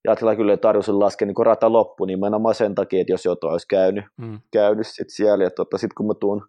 [0.07, 4.05] Jatila kyllä tarjosin laskea niin rata loppu nimenomaan sen takia, että jos jotain olisi käynyt,
[4.17, 4.41] mm.
[4.53, 5.45] käynyt sit siellä.
[5.45, 6.47] Ja tota, sitten kun mä tuun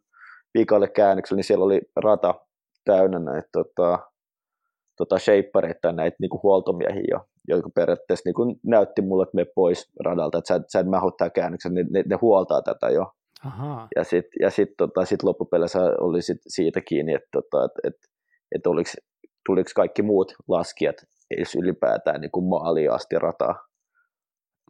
[0.54, 2.34] viikalle käännökselle, niin siellä oli rata
[2.86, 4.00] täynnä näitä tota,
[4.98, 10.48] tota shapereita näitä niin huoltomiehiä, jotka periaatteessa niin näytti mulle, että me pois radalta, että
[10.48, 13.12] sä, sä et mähu tämän käännöksen, ne, ne, ne, huoltaa tätä jo.
[13.46, 13.88] Aha.
[13.96, 17.96] Ja sitten ja sit, tota, sit loppupeleissä oli sit siitä kiinni, että tota, et, et,
[18.56, 18.90] että oliko,
[19.46, 20.96] tuliko kaikki muut laskijat
[21.32, 23.68] edes ylipäätään niin kuin maaliin asti rataa.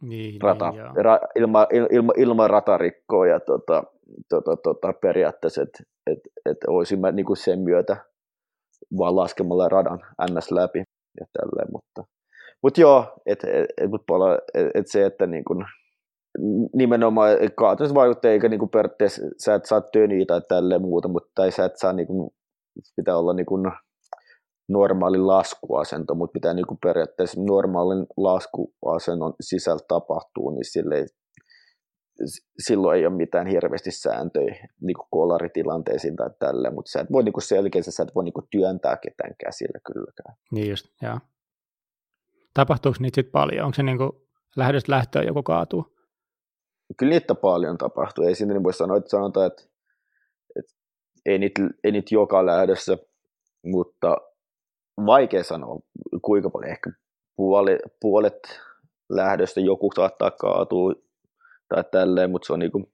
[0.02, 3.84] Niin, rata, niin, ra, ilma, ilma, ilma ratarikkoa ja tota,
[4.28, 6.18] tota, tota, periaatteessa, että et,
[6.50, 7.96] et olisin mä niin kuin sen myötä
[8.98, 10.78] vaan laskemalla radan ns läpi
[11.20, 12.04] ja tälleen, mutta,
[12.62, 13.90] mutta joo, että et, et,
[14.54, 15.64] et, et se, että niin kuin,
[16.74, 21.50] nimenomaan kaatumis vaikuttaa, eikä niin periaatteessa sä et saa töniä tai tälleen muuta, mutta tai
[21.50, 22.30] sä et saa niin kuin,
[22.96, 23.72] pitää olla niin kuin
[24.68, 31.06] normaali laskuasento, mutta pitää niin kuin periaatteessa normaalin laskuasennon sisällä tapahtuu, niin sille ei,
[32.58, 37.22] silloin ei ole mitään hirveästi sääntöjä niin kuin kolaritilanteisiin tai tälle, mutta sä et voi
[37.22, 40.36] niin kuin selkeästi, sä et voi niin kuin työntää ketään käsillä kylläkään.
[40.52, 41.18] Niin just, joo.
[42.54, 43.64] Tapahtuuko niitä sitten paljon?
[43.64, 44.10] Onko se niin kuin
[44.56, 45.98] lähdöstä lähtöön joku kaatuu?
[46.96, 48.24] Kyllä niitä paljon tapahtuu.
[48.24, 49.62] Ei siinä niin voi sanoa, että sanotaan, että
[51.28, 52.98] ei, niitä, ei niitä joka lähdössä,
[53.64, 54.16] mutta
[55.06, 55.80] vaikea sanoa,
[56.22, 56.90] kuinka paljon, ehkä
[57.36, 58.60] puolet, puolet
[59.08, 60.92] lähdöstä joku saattaa kaatua
[61.68, 62.92] tai tälleen, mutta se on niinku,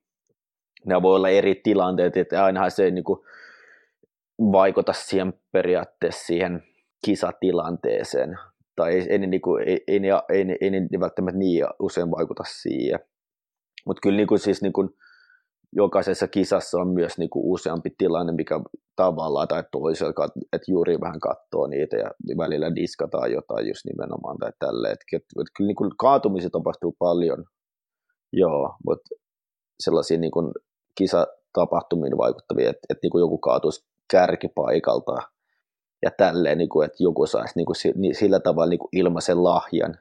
[0.86, 3.24] ne voi olla eri tilanteet, että ainahan se ei niinku
[4.52, 6.62] vaikuta siihen periaatteessa siihen
[7.04, 8.38] kisatilanteeseen,
[8.76, 13.00] tai ei, ei, niinku, ei, ei, ei, ei, ei, ei välttämättä niin usein vaikuta siihen.
[13.86, 14.96] Mutta kyllä niinku, siis niinku,
[15.76, 18.60] jokaisessa kisassa on myös niin kuin useampi tilanne, mikä
[18.96, 24.50] tavallaan tai toisella, että juuri vähän katsoo niitä ja välillä diskataan jotain just nimenomaan tai
[24.58, 24.92] tälleen.
[24.92, 27.44] Että, että, että kyllä niin kuin kaatumisia tapahtuu paljon,
[28.32, 29.08] joo, mutta
[29.80, 30.52] sellaisia niin kuin
[30.98, 35.16] kisatapahtumiin vaikuttavia, että, että niin kuin joku kaatuisi kärkipaikalta
[36.02, 37.76] ja tälleen, niin kuin, että joku saisi niin kuin,
[38.14, 39.98] sillä tavalla niin kuin ilmaisen lahjan,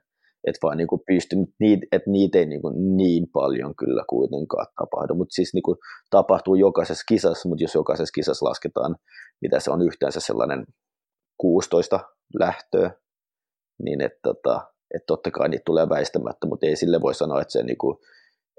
[0.47, 4.67] että vaan niin kuin pysty, niitä, että niitä ei niin, kuin niin paljon kyllä kuitenkaan
[4.75, 5.77] tapahdu, mutta siis niin kuin
[6.09, 8.95] tapahtuu jokaisessa kisassa, mutta jos jokaisessa kisassa lasketaan,
[9.41, 10.65] mitä se on yhteensä sellainen
[11.37, 11.99] 16
[12.39, 12.91] lähtöä,
[13.83, 14.61] niin että, tota,
[14.95, 17.97] että totta kai niitä tulee väistämättä, mutta ei sille voi sanoa, että se, niin kuin,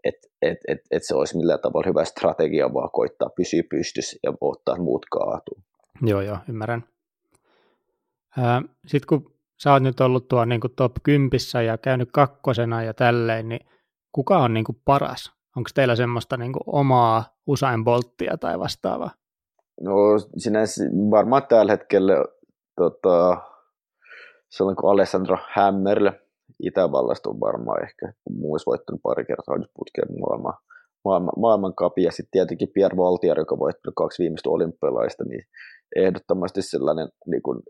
[0.05, 4.33] että, että, että, että se olisi millään tavalla hyvä strategia, vaan koittaa pysyä pystyssä ja
[4.41, 5.61] ottaa muut kaatua.
[6.03, 6.85] Joo, joo, ymmärrän.
[8.87, 9.34] Sitten kun
[9.65, 11.31] sä oot nyt ollut tuo niin top 10
[11.67, 13.61] ja käynyt kakkosena ja tälleen, niin
[14.13, 15.33] kuka on niin paras?
[15.57, 19.11] Onko teillä semmoista niin omaa Usain Bolttia tai vastaavaa?
[19.81, 19.95] No
[20.37, 22.15] sinänsä varmaan tällä hetkellä
[22.77, 23.37] tota,
[24.51, 26.21] sellainen kuin Alessandro Hammerle
[26.63, 30.55] Itävallasta on varmaan ehkä, muun voittanut pari kertaa nyt putkeen maailman,
[31.05, 35.45] maailman, maailmankapi, ja sitten tietenkin Pierre Valtier, joka voitti kaksi viimeistä olympialaista, niin
[35.97, 37.63] ehdottomasti sellainen niin kuin,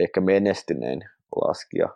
[0.00, 1.00] ehkä menestynein
[1.36, 1.88] laskija,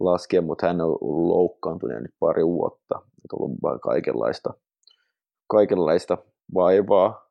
[0.00, 0.98] laskija, mutta hän on
[1.28, 4.54] loukkaantunut nyt pari vuotta, on ollut vain kaikenlaista,
[5.46, 6.18] kaikenlaista
[6.54, 7.30] vaivaa,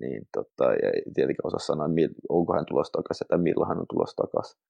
[0.00, 1.88] niin tota, ei tietenkin osaa sanoa,
[2.28, 4.60] onko hän tulossa takaisin tai milloin hän on tulossa takaisin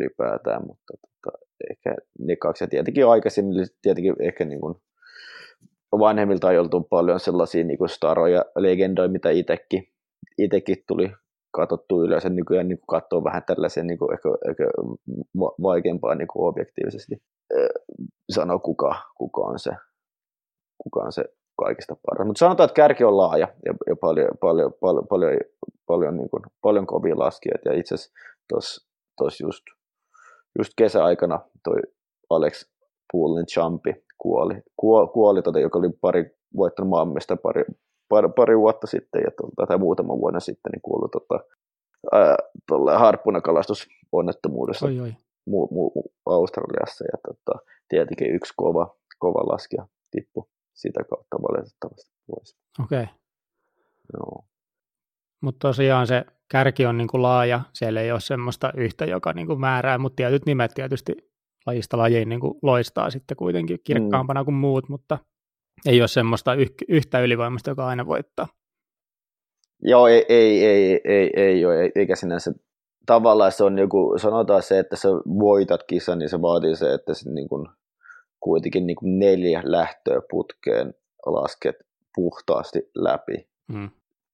[0.00, 1.38] ylipäätään, mutta tota,
[1.70, 4.74] ehkä ne kaksi, ja tietenkin aikaisemmin, tietenkin ehkä niin kuin
[5.98, 9.88] vanhemmilta on paljon sellaisia niin kuin staroja, legendoja, mitä itsekin,
[10.38, 11.12] itsekin tuli
[11.50, 14.64] katsottu yleensä nykyään niin katsoo vähän tällaisen niin kuin ehkä, ehkä
[15.62, 17.22] vaikeampaa niin kuin objektiivisesti
[18.30, 19.70] sanoa, kuka, kuka, on se,
[20.82, 21.24] kuka on se
[21.58, 22.26] kaikista paras.
[22.26, 25.40] Mutta sanotaan, että kärki on laaja ja, ja paljon, paljon, paljon, paljon,
[25.86, 27.68] paljon, niin kuin, paljon kovia laskijoita.
[27.68, 28.12] Ja itse asiassa
[28.48, 29.64] tuossa just,
[30.58, 31.80] just kesäaikana toi
[32.30, 32.70] Alex
[33.12, 37.64] Poolin Champi kuoli, kuoli, kuoli tota, joka oli pari, voittanut maailmasta pari,
[38.10, 41.40] pari, pari, vuotta sitten ja tuota, tai muutama vuonna sitten niin kuului tota,
[42.98, 45.12] harppunakalastusonnettomuudessa oi, oi.
[45.46, 45.90] Mu, mu,
[46.26, 52.56] Australiassa ja tota, tietenkin yksi kova, kova laskija tippu sitä kautta valitettavasti pois.
[52.84, 53.02] Okei.
[53.02, 53.14] Okay.
[54.12, 54.44] Joo.
[55.42, 59.46] Mutta tosiaan se kärki on niin kuin laaja, siellä ei ole semmoista yhtä, joka niin
[59.46, 61.12] kuin määrää, mutta tietyt nimet tietysti
[61.66, 64.44] lajista lajiin niin kuin loistaa sitten kuitenkin kirkkaampana mm.
[64.44, 65.18] kuin muut, mutta
[65.86, 66.54] ei ole semmoista
[66.88, 68.46] yhtä ylivoimasta, joka aina voittaa.
[69.82, 72.52] Joo, ei, ei, ei, ei, ei ole, eikä sinänsä
[73.06, 77.14] tavallaan se on joku, sanotaan se, että sä voitat kisan, niin se vaatii se, että
[77.14, 77.66] se niin kuin,
[78.40, 80.94] kuitenkin niin kuin neljä lähtöä putkeen
[81.26, 81.76] lasket
[82.14, 83.48] puhtaasti läpi.
[83.68, 83.90] Mm.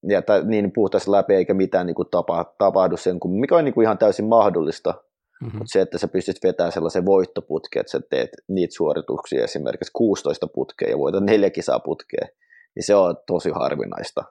[0.07, 3.73] Ja t- niin puhtaasti läpi eikä mitään niin kuin tapa, tapahdu sen, mikä on niin
[3.73, 4.93] kuin ihan täysin mahdollista.
[5.41, 5.57] Mm-hmm.
[5.57, 10.47] Mutta se, että sä pystyt vetämään sellaisen voittoputkeen, että sä teet niitä suorituksia esimerkiksi 16
[10.47, 12.29] putkea ja voitat neljä kisaa putkeen,
[12.75, 14.23] niin se on tosi harvinaista.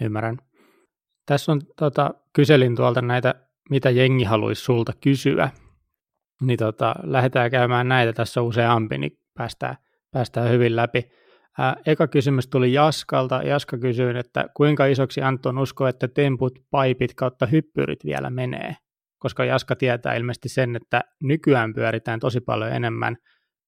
[0.00, 0.36] Ymmärrän.
[1.26, 3.34] Tässä on, tota, kyselin tuolta näitä,
[3.70, 5.50] mitä jengi haluaisi sulta kysyä,
[6.42, 9.76] niin tota, lähdetään käymään näitä, tässä on useampi, niin päästään,
[10.12, 11.10] päästään hyvin läpi.
[11.58, 13.42] Ää, eka kysymys tuli Jaskalta.
[13.42, 18.76] Jaska kysyi, että kuinka isoksi Anton uskoo, että temput, paipit kautta hyppyrit vielä menee?
[19.26, 23.16] Koska Jaska tietää ilmeisesti sen, että nykyään pyöritään tosi paljon enemmän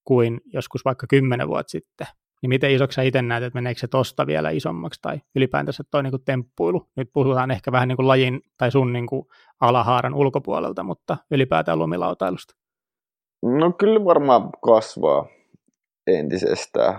[0.03, 2.07] kuin joskus vaikka kymmenen vuotta sitten.
[2.41, 6.03] Niin miten isoksi sä itse näet, että meneekö se tosta vielä isommaksi tai ylipäätänsä toi
[6.03, 6.89] niin kuin temppuilu?
[6.97, 9.25] Nyt puhutaan ehkä vähän niin kuin lajin tai sun niin kuin
[9.59, 12.53] alahaaran ulkopuolelta, mutta ylipäätään lumilautailusta.
[13.43, 15.27] No kyllä varmaan kasvaa
[16.07, 16.95] entisestään.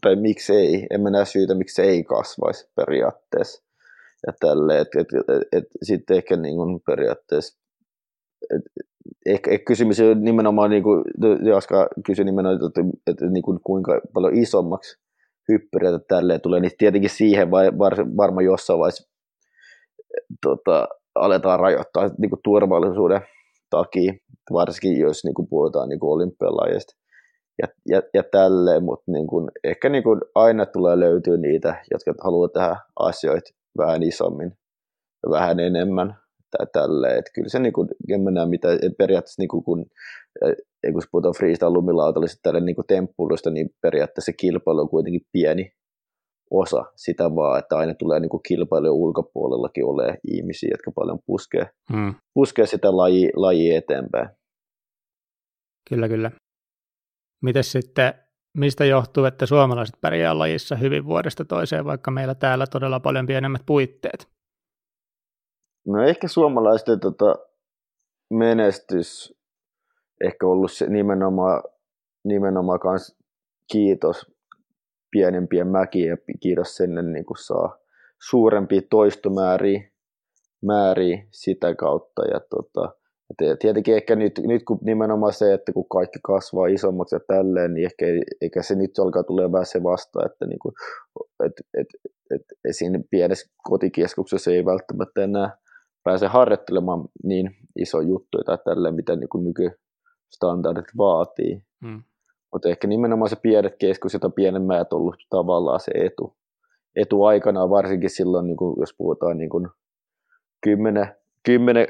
[0.00, 3.65] Tai miksi ei, en mä näe syytä, miksi ei kasvaisi periaatteessa.
[4.26, 7.58] Ja tälle, et, et, et, et, sitten ehkä niin kuin periaatteessa
[8.54, 8.62] et,
[9.26, 11.04] ehkä, ehkä kysymys on nimenomaan, niin kuin
[11.44, 14.98] Jaska kysyi nimenomaan, että, että, että niin kuin kuinka paljon isommaksi
[15.48, 19.08] hyppyreitä tälleen tulee, niin tietenkin siihen vai, var, varmaan jossain vaiheessa
[20.42, 23.20] tota, aletaan rajoittaa niin kuin turvallisuuden
[23.70, 24.12] takia,
[24.52, 26.30] varsinkin jos niin kuin puhutaan niin kuin
[27.62, 32.24] ja, ja, ja tälleen, mutta niin kuin, ehkä niin kuin aina tulee löytyä niitä, jotka
[32.24, 34.52] haluaa tehdä asioita vähän isommin
[35.22, 36.16] ja vähän enemmän
[36.50, 38.68] tai tälleen, että kyllä se niin kuin, en mä näe mitä,
[38.98, 39.86] periaatteessa niin kuin, kun,
[40.92, 45.72] kun puhutaan freestyle lumilautallista tälle niin kuin temppuilusta, niin periaatteessa se kilpailu on kuitenkin pieni
[46.50, 52.14] osa sitä vaan, että aina tulee niin kilpailujen ulkopuolellakin ole ihmisiä, jotka paljon puskee, hmm.
[52.34, 54.28] puskee sitä laji, laji eteenpäin.
[55.88, 56.30] Kyllä, kyllä.
[57.42, 58.14] Mites sitten,
[58.56, 63.62] mistä johtuu, että suomalaiset pärjää lajissa hyvin vuodesta toiseen, vaikka meillä täällä todella paljon pienemmät
[63.66, 64.28] puitteet?
[65.86, 67.36] No ehkä suomalaisten tota,
[68.30, 69.36] menestys
[70.24, 71.62] ehkä ollut se nimenomaan,
[72.24, 73.18] nimenomaan kans
[73.72, 74.36] kiitos
[75.10, 77.78] pienempien mäkiä ja kiitos sinne niin kuin saa
[78.22, 79.90] suurempia toistomääriä
[80.62, 82.22] määriä sitä kautta.
[82.24, 82.94] Ja tota,
[83.30, 87.74] et tietenkin ehkä nyt, nyt kun nimenomaan se, että kun kaikki kasvaa isommaksi ja tälleen,
[87.74, 88.06] niin ehkä,
[88.40, 90.74] eikä se nyt alkaa tulee vähän se vasta, että niin kuin,
[91.44, 91.86] et, et,
[92.34, 95.58] et, et siinä pienessä kotikeskuksessa ei välttämättä enää
[96.04, 101.62] pääse harjoittelemaan niin iso juttu tai tälleen, mitä niin kuin nykystandardit vaatii.
[101.86, 102.02] Hmm.
[102.52, 106.36] Mutta ehkä nimenomaan se pienet keskus, jota pienemmät on ollut tavallaan se etu.
[106.96, 109.68] Etu aikana varsinkin silloin, niin kuin, jos puhutaan niin kuin
[110.62, 111.88] 10, 10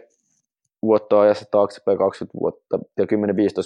[0.87, 3.09] vuotta ajassa taaksepäin, 20 vuotta ja 10-15,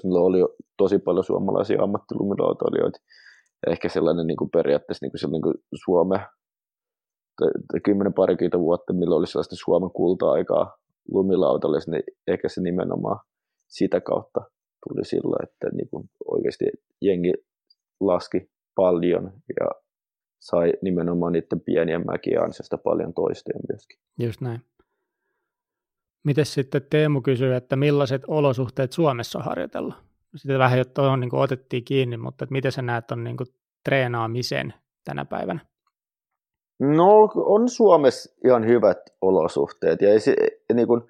[0.04, 2.98] milloin oli jo tosi paljon suomalaisia ammattilumilautailijoita.
[3.66, 5.54] Ehkä sellainen niin kuin periaatteessa niin kuin sellainen kuin
[5.84, 6.20] Suome,
[7.84, 10.76] 10 parikymmentä vuotta, milloin oli sellaista Suomen kulta-aikaa
[11.08, 13.20] lumilautalle, niin ehkä se nimenomaan
[13.68, 14.40] sitä kautta
[14.88, 16.64] tuli silloin, että niin kuin oikeasti
[17.02, 17.32] jengi
[18.00, 19.70] laski paljon ja
[20.40, 23.98] sai nimenomaan niiden pienien mäkien ansiosta paljon toistoja myöskin.
[24.18, 24.60] Just näin.
[26.24, 29.94] Miten sitten Teemu kysyy, että millaiset olosuhteet Suomessa harjoitella?
[30.36, 33.36] Sitten vähän jo tuohon niin otettiin kiinni, mutta että miten sä näet on niin
[33.84, 35.60] treenaamisen tänä päivänä?
[36.78, 40.36] No on Suomessa ihan hyvät olosuhteet ja ei, se,
[40.74, 41.02] niin kuin,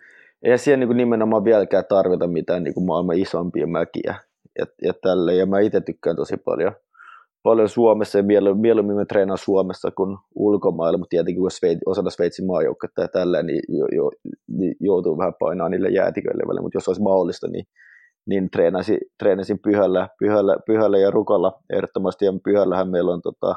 [0.43, 4.15] eihän siellä niin kuin nimenomaan vieläkään tarvita mitään niin kuin maailman isompia mäkiä
[4.59, 5.35] ja, ja tälle.
[5.35, 6.73] Ja mä itse tykkään tosi paljon–
[7.43, 8.25] paljon Suomessa ja
[8.55, 13.43] mieluummin me treenaan Suomessa kuin ulkomailla, mutta tietenkin kun Sveit, osana Sveitsin maajoukkuetta ja tällä,
[13.43, 14.11] niin, jo, jo,
[14.49, 17.65] niin joutuu vähän painaa niille jäätiköille välillä, mutta jos olisi mahdollista, niin,
[18.27, 23.55] niin treenasin, treenasin pyhällä, pyhällä, pyhällä ja rukalla ehdottomasti, ja pyhällähän meillä on tota,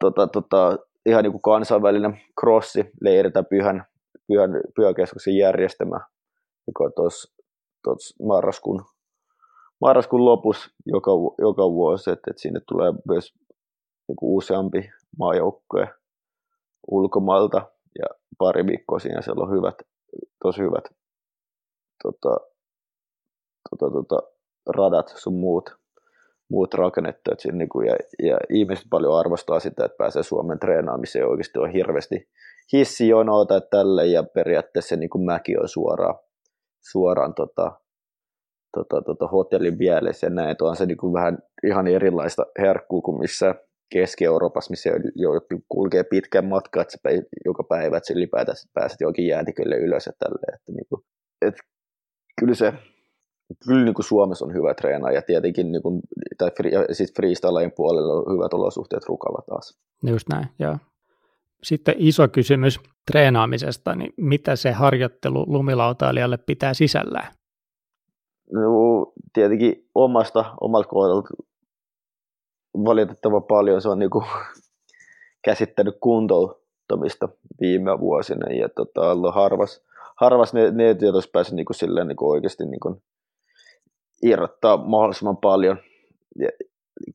[0.00, 3.84] tota, tota, ihan niin kuin kansainvälinen crossi, leiritä pyhän,
[4.26, 6.00] pyhän, pyhäkeskuksen järjestämä,
[6.66, 7.34] joka on tuossa
[8.26, 8.84] marraskuun
[9.80, 13.34] marraskuun lopussa joka, joka vuosi, että, että sinne tulee myös
[14.08, 15.88] niin kuin useampi maajoukkue
[16.90, 17.62] ulkomailta
[17.98, 18.06] ja
[18.38, 19.74] pari viikkoa siinä siellä on hyvät,
[20.42, 20.84] tosi hyvät
[22.02, 22.36] tota,
[23.70, 24.22] tota, tota,
[24.76, 25.70] radat sun muut,
[26.50, 27.32] muut rakennettu.
[27.32, 31.58] Että siinä, niin kuin, ja, ja, ihmiset paljon arvostaa sitä, että pääsee Suomen treenaamiseen oikeasti
[31.58, 32.28] on hirveästi
[32.72, 36.14] hissijonoa tai tälle ja periaatteessa niin kuin mäki on suoraan,
[36.90, 37.80] suoraan tota,
[38.84, 43.18] tota, tota, hotellin mielessä ja näin, on se niin kuin vähän ihan erilaista herkkuu kuin
[43.20, 43.54] missä
[43.90, 49.76] Keski-Euroopassa, missä jouduttiin kulkee pitkän matkan, että sä joka päivä, että ylipäätään pääset johonkin jäätikölle
[49.76, 50.54] ylös ja tälleen.
[50.54, 51.02] Että, niin kuin,
[51.42, 51.60] että
[52.40, 52.72] kyllä se
[53.68, 56.00] kyllä niin kuin Suomessa on hyvä treenaa ja tietenkin niin kuin,
[56.38, 57.12] tai free, siis
[57.76, 59.78] puolella on hyvät olosuhteet rukalla taas.
[60.06, 60.76] Just näin, joo.
[61.62, 62.80] Sitten iso kysymys
[63.12, 67.34] treenaamisesta, niin mitä se harjoittelu lumilautailijalle pitää sisällään?
[68.52, 71.28] No, tietenkin omasta, omalta kohdalta
[72.84, 74.24] valitettavan paljon se on niin kuin,
[75.44, 77.28] käsittänyt kuntouttamista
[77.60, 79.84] viime vuosina ja tota, ollut harvas,
[80.16, 83.02] harvas ne, ne joita päässyt niin kuin, silleen, niin kuin oikeasti niin kuin,
[84.22, 85.78] irrottaa mahdollisimman paljon
[86.38, 86.48] ja,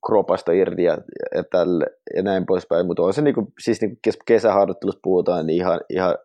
[0.05, 0.97] kropasta irti ja,
[1.35, 5.47] ja, tälle, ja näin poispäin, mutta on se niin kuin, siis niin kuin kesäharjoittelussa puhutaan,
[5.47, 6.15] niin ihan, ihan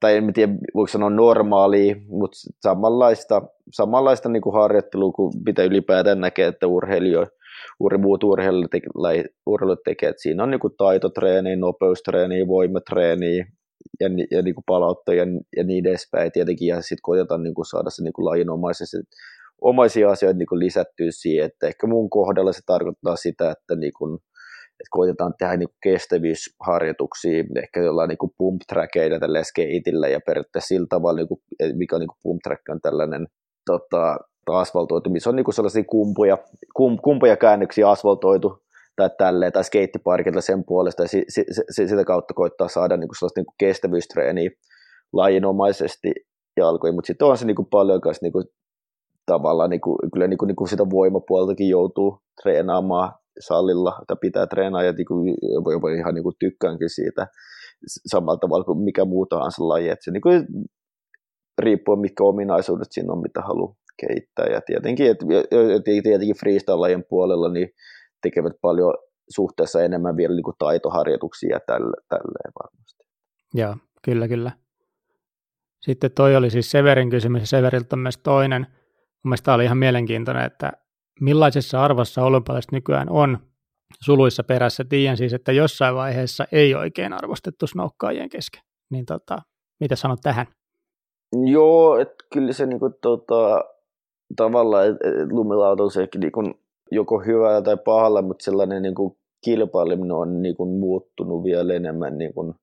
[0.00, 3.42] tai en tiedä voiko sanoa normaalia, mutta samanlaista,
[3.72, 7.26] samanlaista niin kuin harjoittelua kuin mitä ylipäätään näkee, että urheilijo,
[7.80, 10.08] uri, muut urheilijat tekee.
[10.08, 13.36] Että siinä on niin taitotreeni, nopeustreeni, voimatreeni
[14.00, 15.24] ja, ja niin kuin palautta ja,
[15.56, 16.68] ja niin edespäin tietenkin.
[16.68, 18.96] Ja sitten koitetaan niin saada se niin lajinomaisesti
[19.60, 24.18] omaisia asioita niin lisättyä siihen, että ehkä mun kohdalla se tarkoittaa sitä, että niin kuin,
[24.80, 30.86] että koitetaan tehdä niin kestävyysharjoituksia, ehkä jollain niin pump trackeilla tällä skateillä ja periaatteessa sillä
[30.90, 31.40] tavalla, niin kuin,
[31.76, 33.26] mikä on niin pump track on tällainen
[33.66, 34.16] tota,
[34.46, 36.38] asfaltoitu, missä on niin sellaisia kumpuja,
[36.76, 38.62] kum, kumpuja käännöksiä asfaltoitu
[38.96, 43.08] tai tälleen, tai skeittiparkilla sen puolesta, ja si, si, si, sitä kautta koittaa saada niin
[43.08, 44.50] kuin sellaista niin kuin kestävyystreeniä
[45.12, 46.12] lajinomaisesti
[46.56, 48.44] jalkoihin, mutta sitten on se niin kuin paljon kanssa niin kuin,
[49.26, 54.46] tavallaan niin kuin, kyllä niin kuin, niin kuin sitä voimapuoltakin joutuu treenaamaan salilla, tai pitää
[54.46, 55.36] treenaa ja niin
[55.72, 57.26] jopa ihan niin kuin tykkäänkin siitä
[57.86, 59.88] samalla tavalla kuin mikä muu tahansa laji.
[59.88, 60.46] Että se niin kuin,
[61.58, 64.46] riippuu mitkä ominaisuudet siinä on, mitä haluaa kehittää.
[64.46, 65.26] Ja tietenkin, että,
[65.84, 67.68] tietenkin freestyle-lajien puolella niin
[68.22, 68.94] tekevät paljon
[69.28, 73.04] suhteessa enemmän vielä niin kuin taitoharjoituksia tälle, tälleen varmasti.
[73.54, 74.52] Joo, kyllä, kyllä.
[75.80, 78.62] Sitten toi oli siis Severin kysymys, ja Severiltä myös toinen.
[78.62, 80.72] Mun mielestä oli ihan mielenkiintoinen, että
[81.20, 83.38] millaisessa arvossa olympialaiset nykyään on
[84.04, 84.84] suluissa perässä.
[84.88, 88.62] Tiedän siis, että jossain vaiheessa ei oikein arvostettu snoukkaajien kesken.
[88.90, 89.38] Niin tota,
[89.80, 90.46] mitä sanot tähän?
[91.46, 93.64] Joo, että kyllä se niinku, tota,
[94.36, 96.54] tavallaan et, et lumilauta on se niinku,
[96.90, 102.54] joko hyvä tai pahalla, mutta sellainen niinku, kilpaileminen on niinku, muuttunut vielä enemmän niinku,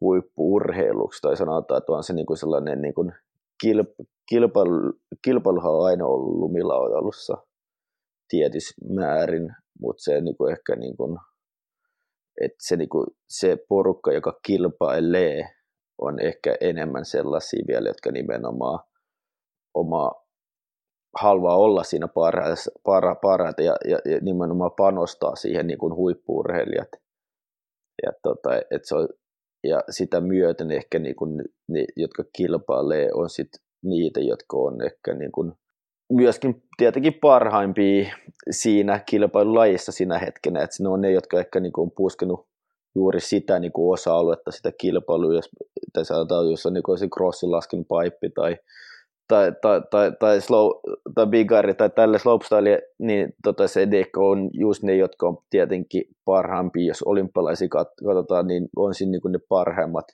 [0.00, 3.12] huippuurheiluksi, tai sanotaan, että on se niin kuin sellainen niin kuin
[3.60, 3.88] kilp,
[4.28, 7.36] kilpailu, kilpailuhan on aina ollut lumilautailussa
[8.28, 9.48] tietyssä määrin,
[9.80, 11.18] mutta se niin kuin ehkä niin kuin,
[12.40, 15.48] että se, niin kuin, se porukka, joka kilpailee,
[15.98, 18.78] on ehkä enemmän sellaisia vielä, jotka nimenomaan
[19.74, 20.10] oma
[21.20, 26.88] haluaa olla siinä parhaita, parha, parhaita ja, ja, ja, nimenomaan panostaa siihen niin kuin huippuurheilijat.
[28.02, 29.08] Ja, tota, et se on,
[29.64, 33.48] ja sitä myöten ehkä niin kuin ne, jotka kilpailee, on sit
[33.84, 35.52] niitä, jotka on ehkä niin kuin
[36.12, 38.14] myöskin tietenkin parhaimpia
[38.50, 42.46] siinä kilpailulajissa siinä hetkenä, että ne on ne, jotka ehkä niin kuin on puskenut
[42.94, 45.48] juuri sitä niin kuin osa-aluetta, sitä kilpailua, jos,
[45.92, 48.56] tai sanotaan, jos on niin kuin se crossin lasken paippi tai,
[49.28, 50.70] tai, tai, tai, tai, slow,
[51.14, 56.02] tai bigari tai tälle slopestyle, niin tota, se deko on just ne, jotka on tietenkin
[56.24, 60.06] parhaimpia, jos olympialaisia katsotaan, niin on siinä niin kuin ne parhaimmat,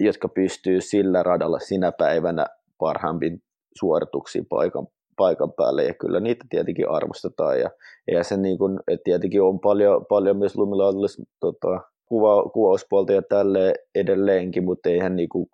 [0.00, 2.46] jotka pystyy sillä radalla sinä päivänä
[2.78, 3.42] parhaimpiin
[3.78, 4.86] suorituksiin paikan,
[5.18, 7.70] paikan päälle, ja kyllä niitä tietenkin arvostetaan, ja,
[8.12, 11.06] ja se niin kuin, että tietenkin on paljon, paljon myös lumilautilla
[11.40, 15.48] tota, kuva, kuvauspuolta ja tälle edelleenkin, mutta eihän niin kuin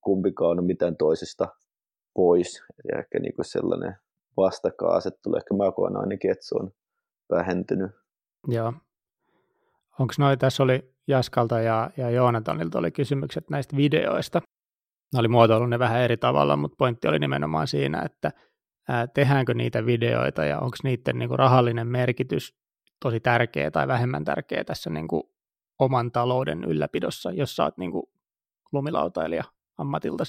[0.00, 1.48] kumpikaan ole mitään toisesta
[2.14, 2.62] pois.
[2.92, 3.96] Ja ehkä niin kuin sellainen
[4.36, 6.70] vastakaasettelu, ehkä mä koen ainakin, että se on
[7.30, 7.90] vähentynyt.
[8.48, 8.72] Joo.
[9.98, 14.40] Onko noin, tässä oli Jaskalta ja, ja Joonatanilta oli kysymykset näistä videoista.
[15.12, 18.32] Ne oli muotoillut ne vähän eri tavalla, mutta pointti oli nimenomaan siinä, että
[18.88, 22.54] ää, tehdäänkö niitä videoita ja onko niiden niin kuin rahallinen merkitys
[23.02, 25.22] tosi tärkeä tai vähemmän tärkeä tässä niin kuin
[25.78, 28.06] oman talouden ylläpidossa, jos sä oot niin kuin
[28.72, 29.44] lumilautailija
[29.78, 30.24] ammatilta.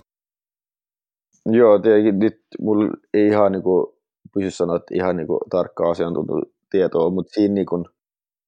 [1.46, 3.88] Joo, tietenkin nyt mulla ei ihan niin kuin,
[4.34, 7.86] pysy sanoa, että ihan niin kuin, tarkkaa asiantuntijatietoa, mutta siinä niin kuin,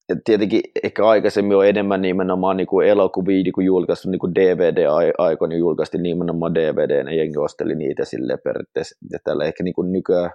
[0.08, 5.58] ja tietenkin ehkä aikaisemmin on enemmän nimenomaan niin elokuvia niin kuin julkaistu niin DVD-aikoina niin
[5.58, 8.96] julkaistiin nimenomaan DVD, ja jengi osteli niitä sille periaatteessa.
[9.12, 10.30] Ja tällä ehkä niin kuin nykyään,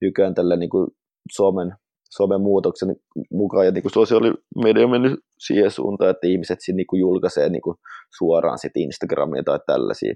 [0.00, 0.88] nykyään tällä niin kuin
[1.32, 1.72] somen,
[2.10, 2.96] somen muutoksen
[3.32, 7.48] mukaan, ja niin kuin sosiaalimedia on mennyt siihen suuntaan, että ihmiset siinä niin kuin julkaisee
[7.48, 7.76] niin kuin
[8.18, 10.14] suoraan sit Instagramia tai tällaisia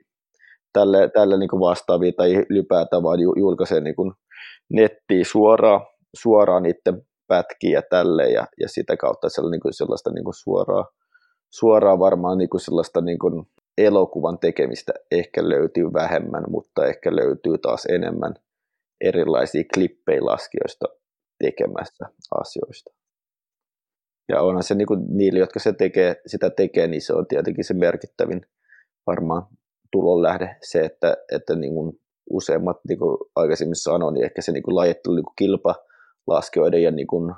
[0.72, 4.12] tälle, tälle niin kuin vastaavia tai ylipäätään vaan julkaisee niin kuin
[4.72, 5.80] nettiin suoraan,
[6.20, 10.34] suoraan niiden pätkiä ja tälle ja, ja sitä kautta siellä niin kuin sellaista niin kuin
[10.34, 10.84] suoraa,
[11.50, 13.46] suoraa varmaan niin kuin sellaista niin kuin
[13.78, 18.34] elokuvan tekemistä ehkä löytyy vähemmän, mutta ehkä löytyy taas enemmän
[19.00, 20.86] erilaisia klippejä laskijoista
[21.38, 22.06] tekemässä
[22.40, 22.90] asioista.
[24.28, 27.64] Ja onhan se niin kuin niille, jotka se tekee, sitä tekee, niin se on tietenkin
[27.64, 28.46] se merkittävin
[29.06, 29.42] varmaan
[29.92, 32.00] tulonlähde se, että, että niin kuin
[32.30, 35.34] useimmat, niin kuin aikaisemmin sanoin, niin ehkä se niin kuin lajittelu niin kuin
[36.26, 37.34] kilpalaskijoiden ja niin kuin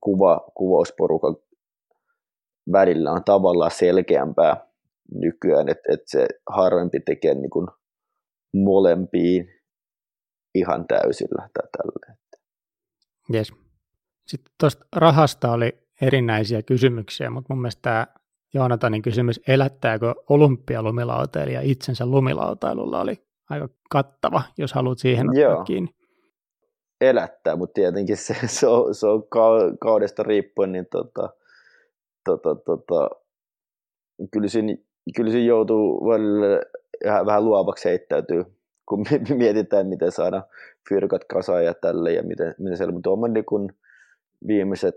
[0.00, 1.36] kuva, kuvausporukan
[2.72, 4.66] välillä on tavallaan selkeämpää
[5.14, 7.66] nykyään, että, että se harvempi tekee niin kuin
[8.54, 9.48] molempiin
[10.54, 12.16] ihan täysillä tai tällä.
[13.34, 13.52] Yes.
[14.26, 18.06] Sitten tuosta rahasta oli erinäisiä kysymyksiä, mutta mun mielestä tämä
[18.54, 25.64] Joonatanin kysymys, elättääkö olympialumilautailija itsensä lumilautailulla, oli aika kattava, jos haluat siihen ottaa Joo.
[25.64, 26.03] kiinni.
[27.08, 29.22] Elättää, mutta tietenkin se, se, on, se on
[29.80, 31.30] kaudesta riippuen, niin tota,
[32.24, 33.10] tota, tota,
[34.32, 34.76] kyllä, siinä,
[35.16, 36.60] kyllä siinä joutuu välillä
[37.26, 38.44] vähän luovaksi heittäytyy,
[38.88, 39.04] kun
[39.38, 40.42] mietitään, miten saada
[40.88, 43.72] fyrkat kasaan ja tälle ja miten, miten siellä, mutta on niin kun
[44.46, 44.94] viimeiset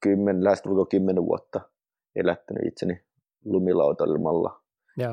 [0.00, 1.60] kymmen, lähes kymmenen vuotta
[2.16, 3.00] elättänyt itseni
[3.44, 4.60] lumilautailmalla.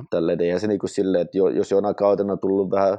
[0.09, 0.39] Tälleen.
[0.39, 2.97] Ja se niin kuin silleen, että jos jonain kautena on tullut vähän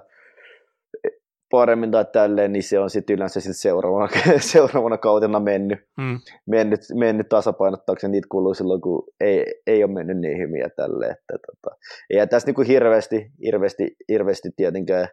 [1.54, 4.08] paremmin tai tälleen, niin se on sitten yleensä sit seuraavana,
[4.52, 6.18] seuraavana kautena mennyt, mm.
[6.46, 11.10] mennyt, mennyt tasapainottaakseen niitä kuluja silloin, kun ei, ei ole mennyt niin hyvin ja tälleen.
[11.12, 11.76] Että, tota.
[12.10, 15.08] Ja tässä niin kuin hirveästi, hirveästi, hirveästi tietenkään,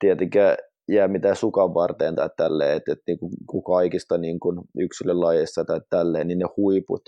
[0.00, 0.56] tietenkään
[0.88, 5.80] jää mitään sukan varteen tai tälleen, että, että niin kuin kaikista niin kuin yksilölajeissa tai
[5.90, 7.02] tälleen, niin ne huiput,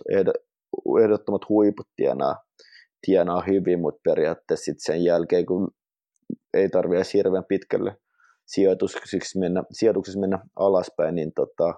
[1.03, 2.36] ehdottomat huiput tienaa,
[3.07, 5.68] tienaa hyvin, mutta periaatteessa sitten sen jälkeen, kun
[6.55, 7.96] ei tarvitse edes hirveän pitkälle
[8.55, 11.74] sijoituksiksi mennä, sijoituksissa mennä alaspäin, niin, tota,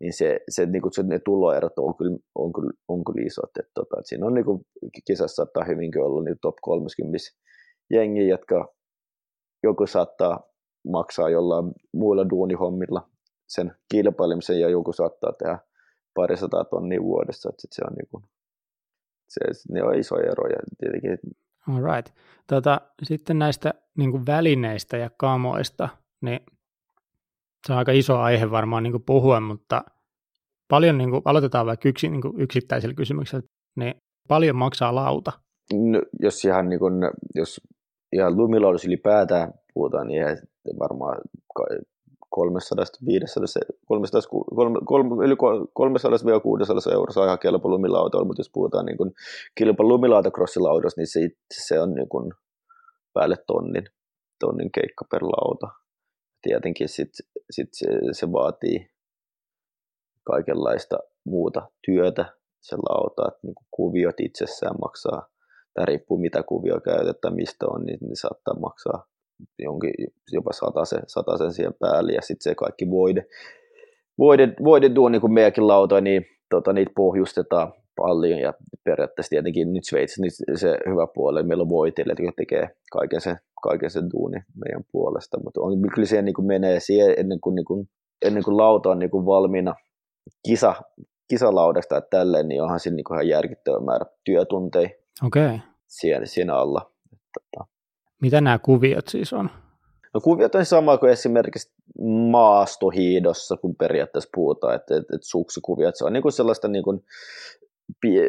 [0.00, 3.50] niin se, se, niin kuin se, ne tuloerot on kyllä, on kyllä, on kyllä isot.
[3.58, 4.66] Että, tota, että siinä on niin kuin,
[5.06, 7.18] kisassa saattaa hyvinkin olla niin top 30
[7.90, 8.74] jengi, jotka
[9.62, 10.40] joku saattaa
[10.88, 13.10] maksaa jollain muilla duunihommilla
[13.48, 15.58] sen kilpailemisen ja joku saattaa tehdä
[16.14, 18.24] parisataa tonnia vuodessa, että se on niin kuin,
[19.28, 19.40] se,
[19.70, 21.18] ne on isoja eroja tietenkin.
[21.68, 22.14] All right.
[22.46, 25.88] Tota, sitten näistä niin välineistä ja kamoista,
[26.26, 26.40] niin
[27.66, 29.84] se on aika iso aihe varmaan niin kuin puhua, mutta
[30.68, 33.46] paljon niin kuin, aloitetaan vaikka yksi, niin kuin yksittäisellä kysymyksellä,
[33.76, 33.94] niin
[34.28, 35.32] Paljon maksaa lauta?
[35.74, 36.92] No, jos ihan, niin kun,
[37.34, 37.60] jos
[38.12, 40.36] ihan lumilaudus ylipäätään puhutaan, niin ihan
[40.78, 41.20] varmaan
[42.30, 43.46] 300 500,
[43.86, 44.20] 300,
[45.34, 48.96] 300 600 euroa ihan kelpo lumilauta, mutta jos puhutaan niin
[49.54, 51.20] kilpa lumilautakrossilaudosta, niin se,
[51.64, 52.32] se on niin kuin
[53.12, 53.84] päälle tonnin,
[54.40, 55.85] tonnin keikka per lauta.
[56.46, 57.10] Tietenkin sit,
[57.50, 58.90] sit se, se, vaatii
[60.24, 62.24] kaikenlaista muuta työtä.
[62.60, 65.28] Se lauta, että niin kuviot itsessään maksaa,
[65.74, 69.06] tämä riippuu mitä kuvio käytetään, mistä on, niin, niin saattaa maksaa
[69.58, 69.92] jonkin,
[70.32, 70.50] jopa
[70.84, 71.02] sen,
[71.38, 72.12] sen siihen päälle.
[72.12, 73.26] Ja sitten se kaikki voide,
[74.18, 79.72] voide, voide tuo niin kuin meidänkin lautoja, niin tota, niitä pohjustetaan paljon ja periaatteessa tietenkin
[79.72, 84.10] nyt Sveitsi nyt se hyvä puoli, meillä on voitelijat, jotka tekee kaiken sen, kaiken sen
[84.12, 87.88] duuni meidän puolesta, mutta on, kyllä siihen niin kuin menee siihen ennen kuin, niin kuin,
[88.22, 89.74] ennen kuin lauta on niin kuin valmiina
[90.48, 90.74] kisa,
[91.28, 94.88] kisalaudasta että tälleen, niin onhan siinä niin ihan järkittävä määrä työtunteja
[95.26, 95.58] okay.
[95.86, 96.92] siinä, siinä alla.
[97.34, 97.66] Tota,
[98.22, 99.50] mitä nämä kuviot siis on?
[100.14, 101.72] No kuviot on sama kuin esimerkiksi
[102.30, 107.04] maastohiidossa, kun periaatteessa puhutaan, että, että, että suksikuviot, se on niin kuin sellaista niin kuin,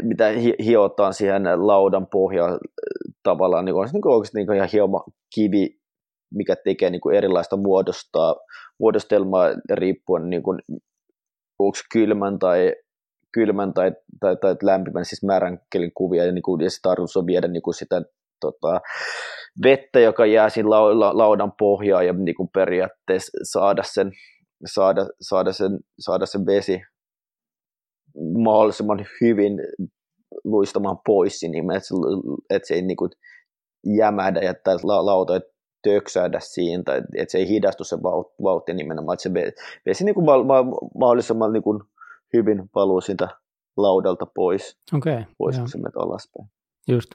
[0.02, 0.26] mitä
[0.66, 2.60] hiotaan siihen laudan pohjaan
[3.24, 5.04] tavallaan, niin kuin, niin kuin oikeasti niin ihan hioma
[5.36, 5.70] kivi,
[6.34, 8.36] mikä tekee niin erilaista muodostaa,
[8.80, 10.60] muodostelmaa riippuen niin kuin,
[11.60, 12.74] onko kylmän tai
[13.34, 17.18] kylmän tai, tai, tai lämpimän, siis määrän kelin kuvia, ja, niin kuin, ja se tarkoitus
[17.18, 18.02] on viedä niin kuin sitä
[18.42, 18.82] tota,
[19.64, 24.12] vettä, joka jää siinä laudan pohjaan ja niin kuin periaatteessa saada sen,
[24.66, 26.82] saada, saada, sen, saada sen vesi
[28.38, 29.60] mahdollisimman hyvin
[30.44, 31.96] luistamaan pois niin että, se,
[32.50, 33.12] että se ei niin kuin
[33.98, 35.42] jämädä ja että lauta ei
[35.84, 37.98] töksäädä siinä, tai että se ei hidastu se
[38.44, 39.54] vauhti nimenomaan, että se
[39.86, 40.26] vesi niin kuin
[41.00, 41.84] mahdollisimman niin kuin
[42.34, 43.28] hyvin valuu siitä
[43.78, 46.50] laudalta pois, okay, pois kun se menee alaspäin.
[46.88, 47.10] Just.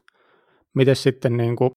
[0.75, 1.71] Miten sitten, niin kuin,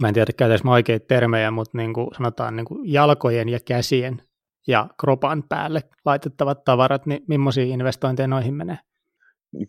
[0.00, 4.22] mä en tiedä käytäisiin oikeita termejä, mutta niin kuin sanotaan niin kuin jalkojen ja käsien
[4.66, 8.78] ja kropan päälle laitettavat tavarat, niin millaisia investointeja noihin menee?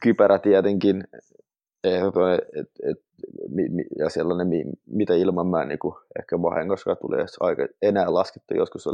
[0.03, 1.03] Kypärä tietenkin,
[1.83, 2.03] et,
[2.55, 2.97] et, et,
[3.99, 4.47] ja sellainen,
[4.85, 5.79] mitä ilman mä niin
[6.19, 8.87] ehkä vahingossa tulee aika enää laskettu joskus,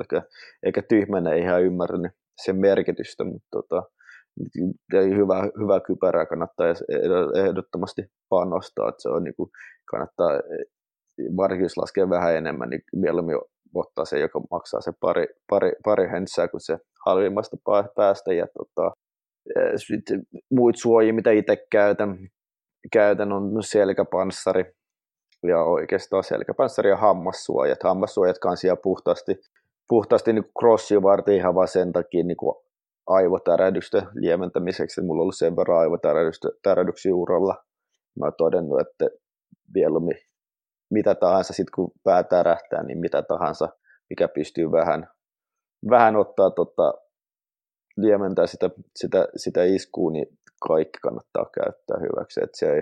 [0.64, 2.12] eikä tyhmänä ei ihan ymmärtänyt
[2.46, 3.84] sen merkitystä, mutta tota,
[4.94, 6.68] hyvä, hyvä kypärä kannattaa
[7.36, 9.50] ehdottomasti panostaa, että se on niin kuin,
[9.86, 10.32] kannattaa
[11.38, 13.36] varsinkin jos laskee vähän enemmän, niin mieluummin
[13.74, 17.58] ottaa se, joka maksaa se pari, pari, pari hensää kuin se halvimmasta
[17.96, 18.34] päästä.
[18.34, 18.92] Ja tota,
[19.76, 22.18] sitten muut suojia, mitä itse käytän,
[22.92, 24.66] käytän on selkäpanssari
[25.48, 27.84] ja oikeastaan selkäpanssari ja hammassuojat.
[27.84, 29.42] Hammassuojat kanssa puhtaasti,
[29.90, 32.56] puhtaasti niin crossia varten ihan vaan sen takia niin kuin
[33.08, 35.02] aivotärähdystä lieventämiseksi.
[35.02, 37.56] Mulla on ollut sen verran aivotärähdyksiä uralla.
[38.20, 39.10] Mä oon todennut, että
[39.76, 40.18] mieluummin
[40.94, 43.70] mitä tahansa, sitten kun pää tärähtää, niin mitä tahansa,
[44.10, 45.08] mikä pystyy vähän,
[45.90, 46.94] vähän ottaa tota,
[47.98, 50.28] liementää sitä, sitä, sitä iskua, niin
[50.68, 52.44] kaikki kannattaa käyttää hyväksi.
[52.44, 52.82] Et se, ei,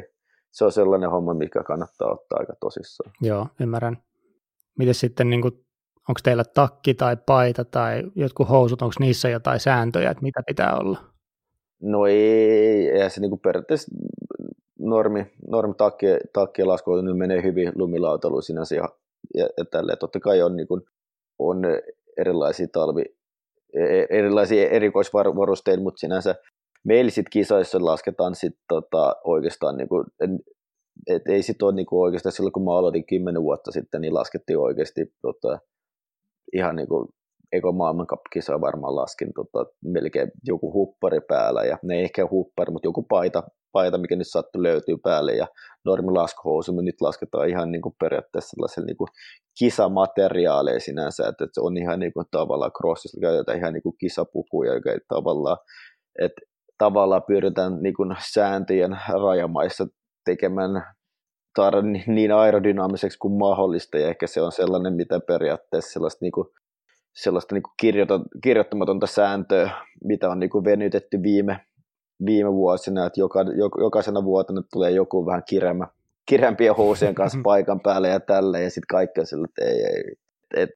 [0.51, 3.11] se on sellainen homma, mikä kannattaa ottaa aika tosissaan.
[3.21, 3.97] Joo, ymmärrän.
[4.77, 5.53] Miten sitten, niin kuin,
[6.09, 10.77] onko teillä takki tai paita tai jotkut housut, onko niissä jotain sääntöjä, että mitä pitää
[10.77, 10.99] olla?
[11.81, 13.91] No ei, ei se niin kuin periaatteessa
[14.81, 18.89] normi, normi takkien, takkien lasku nyt menee hyvin lumilautailuun sinänsä ja,
[19.35, 19.97] ja, ja tälleen.
[19.97, 20.81] Totta kai on, niin kuin,
[21.39, 21.61] on
[22.17, 23.03] erilaisia talvi,
[23.73, 26.35] e, e, erilaisia erikoisvarusteita, mutta sinänsä
[26.83, 30.05] meillä sitten kisoissa lasketaan sit tota, oikeastaan, niin kuin,
[31.07, 34.13] et ei sit ole niin kuin oikeastaan silloin, kun mä aloitin kymmenen vuotta sitten, niin
[34.13, 35.59] laskettiin oikeasti tota,
[36.53, 37.07] ihan niin kuin
[37.51, 42.87] Eko maailmankapkisoja varmaan laskin tota, melkein joku huppari päällä, ja ne ei ehkä huppari, mutta
[42.87, 45.47] joku paita, paita, mikä nyt sattuu löytyy päälle, ja
[45.85, 49.07] normi laskuhousu, me nyt lasketaan ihan niin kuin periaatteessa sellaisella niin kuin
[49.59, 53.95] kisamateriaaleja sinänsä, että, että se on ihan niin kuin tavallaan crossissa käytetään ihan niin kuin
[53.99, 55.57] kisapukuja, joka ei tavallaan,
[56.19, 56.41] että
[56.77, 59.87] tavallaan pyritään niin kuin sääntöjen rajamaissa
[60.25, 60.83] tekemään
[61.59, 66.47] tar- niin aerodynaamiseksi kuin mahdollista, ja ehkä se on sellainen, mitä periaatteessa sellaista niin kuin
[67.13, 67.63] sellaista niin
[68.41, 69.71] kirjoittamatonta sääntöä,
[70.03, 71.59] mitä on niin venytetty viime,
[72.25, 73.39] viime vuosina, että joka,
[73.79, 75.87] jokaisena vuotena tulee joku vähän kireämä,
[76.25, 80.15] kireämpien housien kanssa paikan päälle ja tälle, ja sitten kaikki on sillä, että ei, ei,
[80.55, 80.69] et,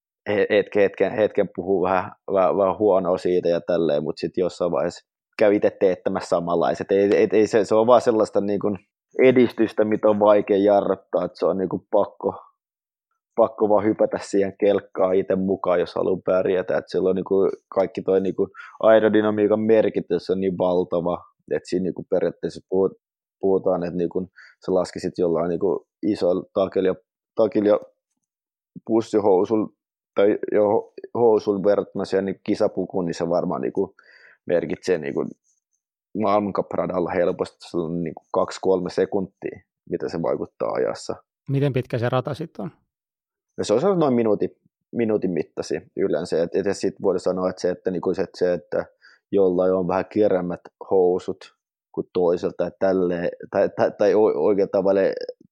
[0.49, 5.07] hetken, hetken, hetken puhuu vähän, vähän, vähän huonoa siitä ja tälleen, mutta sitten jossain vaiheessa
[5.39, 6.91] käy itse teettämässä samanlaiset.
[6.91, 8.77] Ei, ei, ei se, se on vaan sellaista niin kuin
[9.23, 12.44] edistystä, mitä on vaikea jarruttaa, että se on niin kuin pakko,
[13.35, 16.77] pakko vaan hypätä siihen kelkkaan itse mukaan, jos haluaa pärjätä.
[16.77, 21.83] Että silloin niin kuin kaikki toi niin kuin aerodynamiikan merkitys on niin valtava, että siinä
[21.83, 22.91] niin kuin periaatteessa puhut,
[23.39, 24.27] puhutaan, että niin kun
[24.65, 25.59] sä laskisit jollain niin
[26.03, 26.95] isoilla takilla,
[27.35, 27.79] takilla ja
[28.87, 29.69] pussihousulla
[30.15, 33.91] tai jo housun verrattuna siihen niin kisapukuun, niin se varmaan niin kuin
[34.45, 35.27] merkitsee niin kuin
[36.21, 37.57] maailmankapradalla helposti
[38.03, 39.59] niin kuin kaksi-kolme sekuntia,
[39.89, 41.15] mitä se vaikuttaa ajassa.
[41.49, 42.71] Miten pitkä se rata sitten on?
[43.57, 44.57] No se on noin minuutin,
[44.91, 46.43] minuutin mittasi yleensä.
[46.43, 48.85] Et, et sitten voidaan sanoa, että se, että, niin kuin se, että, se, että
[49.31, 51.55] jollain on vähän kireämmät housut
[51.91, 55.01] kuin toiselta, että tälle, tai, tai, tai oikein tavalla,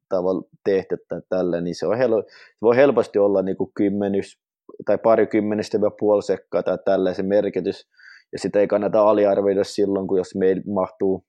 [0.10, 4.40] tavalla tehty tai tälle, niin se, on hel, se voi helposti olla niin kuin kymmenys
[4.86, 7.88] tai parikymmenestä vai puoli sekkaa tai tällaisen merkitys.
[8.32, 11.24] Ja sitä ei kannata aliarvioida silloin, kun jos meillä mahtuu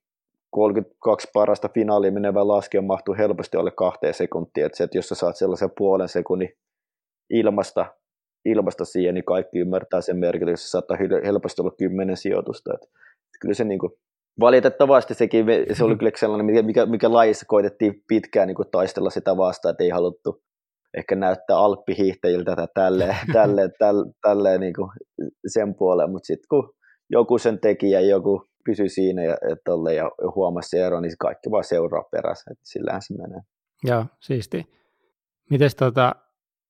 [0.55, 4.65] 32 parasta finaaliin menevä laskija mahtuu helposti alle kahteen sekuntiin.
[4.65, 6.49] Että, se, että jos sä saat sellaisen puolen sekunnin
[7.29, 7.85] ilmasta,
[8.45, 10.57] ilmasta siihen, niin kaikki ymmärtää sen merkityksen.
[10.57, 12.73] Se saattaa helposti olla kymmenen sijoitusta.
[12.73, 12.87] Että,
[13.41, 13.91] kyllä se niin kuin,
[14.39, 19.37] valitettavasti sekin, se oli kyllä sellainen, mikä, mikä lajissa koitettiin pitkään niin kuin taistella sitä
[19.37, 20.41] vastaan, että ei haluttu
[20.97, 24.89] ehkä näyttää alppihiihtäjiltä tai tälleen, tälleen, tälleen, tälleen niin kuin
[25.47, 26.73] sen puoleen, mutta sitten kun
[27.09, 31.51] joku sen teki ja joku pysyi siinä ja, tolle, ja huomasi se ero, niin kaikki
[31.51, 33.41] vaan seuraa perässä, että sillähän se menee.
[33.83, 34.65] Joo, siisti.
[35.49, 36.15] Mites tota,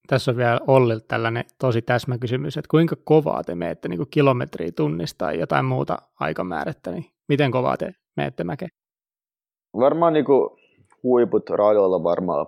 [0.07, 5.25] tässä on vielä Ollilta tällainen tosi täsmäkysymys, että kuinka kovaa te menette niin kilometriä tunnista
[5.25, 8.67] tai jotain muuta aikamäärättä, niin miten kovaa te menette mäke?
[9.79, 10.49] Varmaan niin kuin
[11.03, 12.47] huiput radoilla varmaan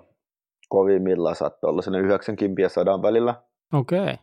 [0.70, 3.36] kovimmillaan saattaa olla sen 90 ja 100 välillä.
[3.74, 4.00] Okei.
[4.00, 4.16] Okay.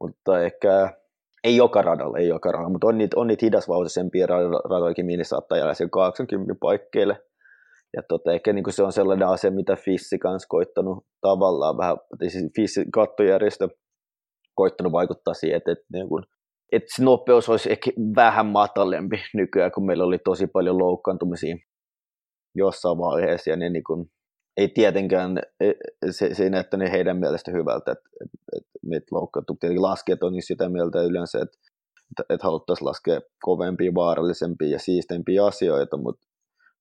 [0.00, 0.96] Mutta ehkä
[1.44, 4.26] ei joka radalla, ei joka radalla, mutta on niitä, on niitä hidasvautisempia
[4.70, 7.22] radoikin, mihin saattaa jäädä sen 80 paikkeille.
[7.96, 12.52] Ja tota, ehkä niin se on sellainen asia, mitä Fissi kanssa koittanut tavallaan vähän, siis
[12.56, 13.68] Fissi kattojärjestö
[14.54, 16.24] koittanut vaikuttaa siihen, että, että, niin kuin,
[16.72, 21.56] että se nopeus olisi ehkä vähän matalempi nykyään, kun meillä oli tosi paljon loukkaantumisia
[22.54, 24.10] jossain vaiheessa, ja ne niin kuin,
[24.56, 25.72] ei tietenkään, e,
[26.10, 29.56] se, se ei näyttänyt heidän mielestä hyvältä, että, että, että meitä loukkaantuu.
[29.60, 31.58] Tietenkin laskijat on niin sitä mieltä yleensä, että,
[32.10, 36.26] että, että haluttaisiin laskea kovempia, vaarallisempia ja siistempiä asioita, mutta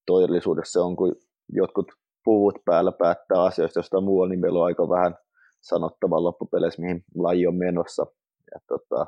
[0.05, 1.15] todellisuudessa se on, kun
[1.49, 1.91] jotkut
[2.26, 5.15] puvut päällä päättää asioista jostain muualla, niin meillä on aika vähän
[5.61, 8.05] sanottavaa loppupeleissä, mihin laji on menossa.
[8.53, 9.05] Ja, tota,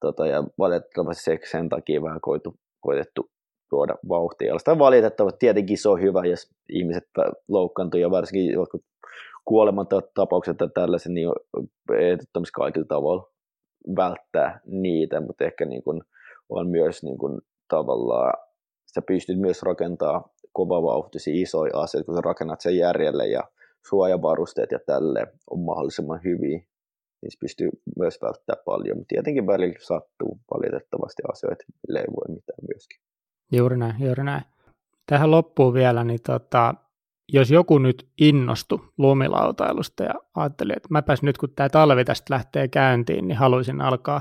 [0.00, 3.30] tota, ja valitettavasti sen takia vähän koitu, koitettu
[3.74, 4.58] tuoda vauhtia.
[4.58, 7.08] Sitä valitettavasti tietenkin se on hyvä, jos ihmiset
[7.48, 8.84] loukkaantuu ja varsinkin jotkut
[9.44, 11.28] kuolemantapaukset tai tällaisen, niin
[11.98, 13.30] ehdottomasti kaikilla tavalla
[13.96, 16.02] välttää niitä, mutta ehkä niin kuin
[16.48, 18.32] on myös niin kuin tavallaan,
[18.94, 23.42] sä pystyt myös rakentaa kovavauhtisia isoja asioita, kun sä rakennat sen järjelle ja
[23.88, 26.58] suojavarusteet ja tälle on mahdollisimman hyviä,
[27.22, 27.68] niin pystyy
[27.98, 33.13] myös välttämään paljon, mutta tietenkin välillä sattuu valitettavasti asioita, millä ei voi mitään myöskin.
[33.52, 34.42] Juuri näin, juuri näin.
[35.06, 36.74] Tähän loppuun vielä, niin tota,
[37.32, 42.68] jos joku nyt innostui lumilautailusta ja ajatteli, että mäpäs nyt kun tämä talvi tästä lähtee
[42.68, 44.20] käyntiin, niin haluaisin alkaa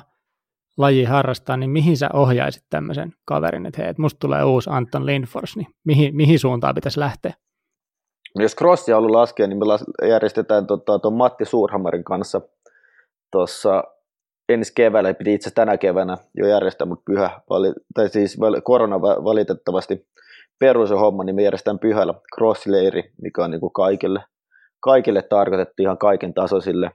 [0.77, 5.05] laji harrastaa, niin mihin sä ohjaisit tämmöisen kaverin, että hei, että musta tulee uusi Anton
[5.05, 7.33] Lindfors, niin mihin, mihin suuntaan pitäisi lähteä?
[8.39, 9.65] Jos crossia haluaa laskea, niin me
[10.09, 12.41] järjestetään tuon tota, Matti Suurhammarin kanssa
[13.31, 13.83] tuossa
[14.49, 17.41] ensi keväällä, piti itse tänä keväänä jo järjestää, mutta pyhä,
[17.95, 20.07] tai siis korona valitettavasti
[20.59, 24.23] perus homma, niin me järjestetään pyhällä crossleiri, mikä on niin kuin kaikille,
[24.79, 26.91] kaikille tarkoitettu ihan kaiken tasoisille,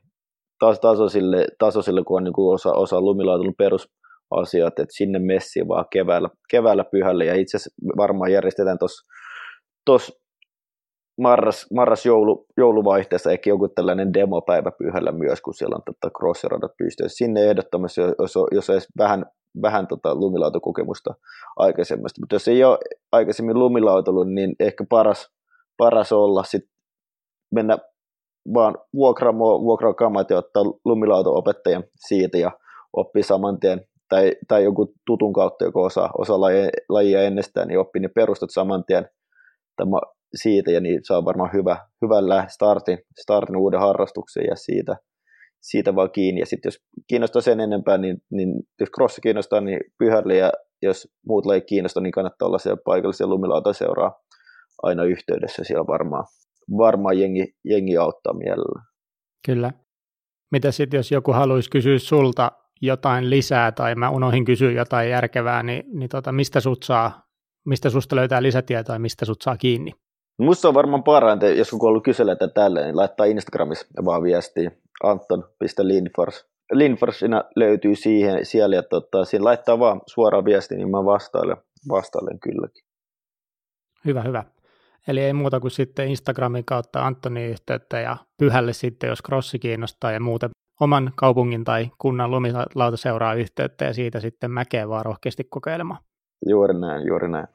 [0.58, 5.84] tas, tasoisille, tasoisille kun on niin kuin osa, osa lumilautulun perusasiat, että sinne messiin vaan
[5.90, 8.78] keväällä, keväällä pyhällä, ja itse asiassa varmaan järjestetään
[9.86, 10.18] tuossa
[11.18, 16.72] marras, marras joulu, jouluvaihteessa ehkä joku tällainen demopäivä pyhällä myös, kun siellä on tota crossiradat
[16.78, 17.16] pystyssä.
[17.16, 19.26] Sinne ehdottomasti, jos, jos olisi vähän,
[19.62, 21.14] vähän tota lumilautakokemusta
[21.56, 22.20] aikaisemmasta.
[22.20, 22.78] Mutta jos ei ole
[23.12, 25.30] aikaisemmin lumilautellut, niin ehkä paras,
[25.76, 26.70] paras olla sitten
[27.54, 27.78] mennä
[28.54, 32.50] vaan vuokraamaan vuokraa kamat ja ottaa lumilauto-opettajan siitä ja
[32.92, 37.78] oppii saman tien tai, tai joku tutun kautta, joka osaa, osaa lajia, lajia ennestään, niin
[37.78, 39.08] oppii ne perustat saman tien.
[39.76, 39.96] Tämä
[40.34, 44.96] siitä ja niin saa varmaan hyvä, hyvällä startin, startin uuden harrastuksen ja siitä,
[45.60, 46.40] siitä vaan kiinni.
[46.40, 50.52] Ja sitten jos kiinnostaa sen enempää, niin, niin jos crossi kiinnostaa, niin pyhälle ja
[50.82, 54.20] jos muut lajit kiinnostaa, niin kannattaa olla siellä paikallisia lumilauta seuraa
[54.82, 55.64] aina yhteydessä.
[55.64, 56.24] Siellä varmaan,
[56.76, 58.82] varmaan jengi, jengi auttaa mielellä.
[59.46, 59.72] Kyllä.
[60.52, 62.52] Mitä sitten, jos joku haluaisi kysyä sulta
[62.82, 67.22] jotain lisää tai mä unohin kysyä jotain järkevää, niin, niin tota, mistä sut saa,
[67.66, 69.92] mistä susta löytää lisätietoa ja mistä sut saa kiinni?
[70.38, 74.70] Musta on varmaan parhainta, jos kun ollut kyseleitä tälle, niin laittaa Instagramissa vaan viestiä
[75.02, 76.46] anton.linfors.
[76.72, 81.56] Linforsina löytyy siihen, siellä ja tota, siinä laittaa vaan suoraan viesti, niin mä vastailen,
[81.88, 82.84] vastailen kylläkin.
[84.04, 84.44] Hyvä, hyvä.
[85.08, 90.12] Eli ei muuta kuin sitten Instagramin kautta Antoni yhteyttä ja pyhälle sitten, jos crossi kiinnostaa
[90.12, 95.44] ja muuten oman kaupungin tai kunnan lumilauta seuraa yhteyttä ja siitä sitten mäkeä vaan rohkeasti
[95.44, 96.00] kokeilemaan.
[96.48, 97.46] Juuri näin, juuri näin.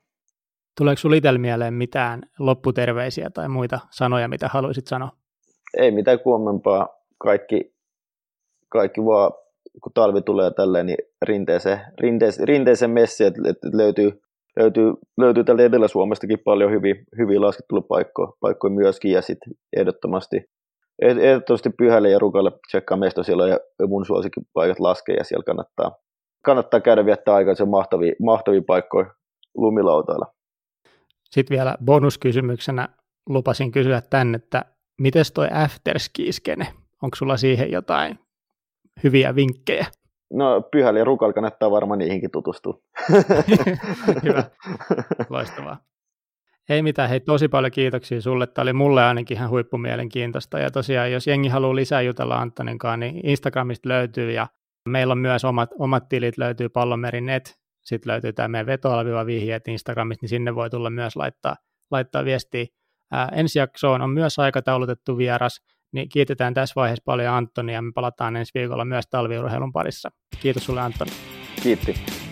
[0.77, 5.09] Tuleeko sinulla itsellä mieleen mitään lopputerveisiä tai muita sanoja, mitä haluaisit sanoa?
[5.77, 6.87] Ei mitään kummempaa.
[7.17, 7.73] Kaikki,
[8.69, 9.31] kaikki vaan,
[9.83, 13.41] kun talvi tulee tälleen, niin rinteeseen, rinteeseen, rinteeseen messi, että,
[13.73, 14.21] löytyy,
[14.59, 20.45] löytyy, löytyy täältä Etelä-Suomestakin paljon hyviä, hyviä laskettelupaikkoja paikkoja myöskin, ja sitten ehdottomasti,
[21.01, 24.05] ehdottomasti Pyhälle ja Rukalle tsekkaa meistä siellä ja mun
[24.53, 25.91] paikat laskee, ja siellä kannattaa,
[26.45, 29.13] kannattaa käydä viettää aikaa, se on mahtavia, mahtavia paikkoja
[29.55, 30.33] lumilautailla.
[31.33, 32.89] Sitten vielä bonuskysymyksenä
[33.29, 34.65] lupasin kysyä tänne, että
[35.01, 36.67] miten toi afterski-skene?
[37.01, 38.19] Onko sulla siihen jotain
[39.03, 39.85] hyviä vinkkejä?
[40.33, 42.79] No Pyhäli ja Rukal kannattaa varmaan niihinkin tutustua.
[44.23, 44.43] Hyvä,
[45.29, 45.77] loistavaa.
[46.69, 48.47] Ei mitään, hei tosi paljon kiitoksia sulle.
[48.47, 50.59] Tämä oli mulle ainakin ihan huippumielenkiintoista.
[50.59, 54.47] Ja tosiaan, jos jengi haluaa lisää jutella Antoninkaan, niin Instagramista löytyy ja
[54.89, 60.23] meillä on myös omat, omat tilit, löytyy pallomeri.net, sitten löytyy tämä meidän vetoalviva vihjeet Instagramista,
[60.23, 61.55] niin sinne voi tulla myös laittaa,
[61.91, 62.65] laittaa viestiä.
[63.11, 65.61] Ää, ensi jaksoon on myös aikataulutettu vieras,
[65.91, 70.09] niin kiitetään tässä vaiheessa paljon Anttonia ja me palataan ensi viikolla myös talviurheilun parissa.
[70.41, 71.11] Kiitos sulle Antoni.
[71.63, 72.22] Kiitti.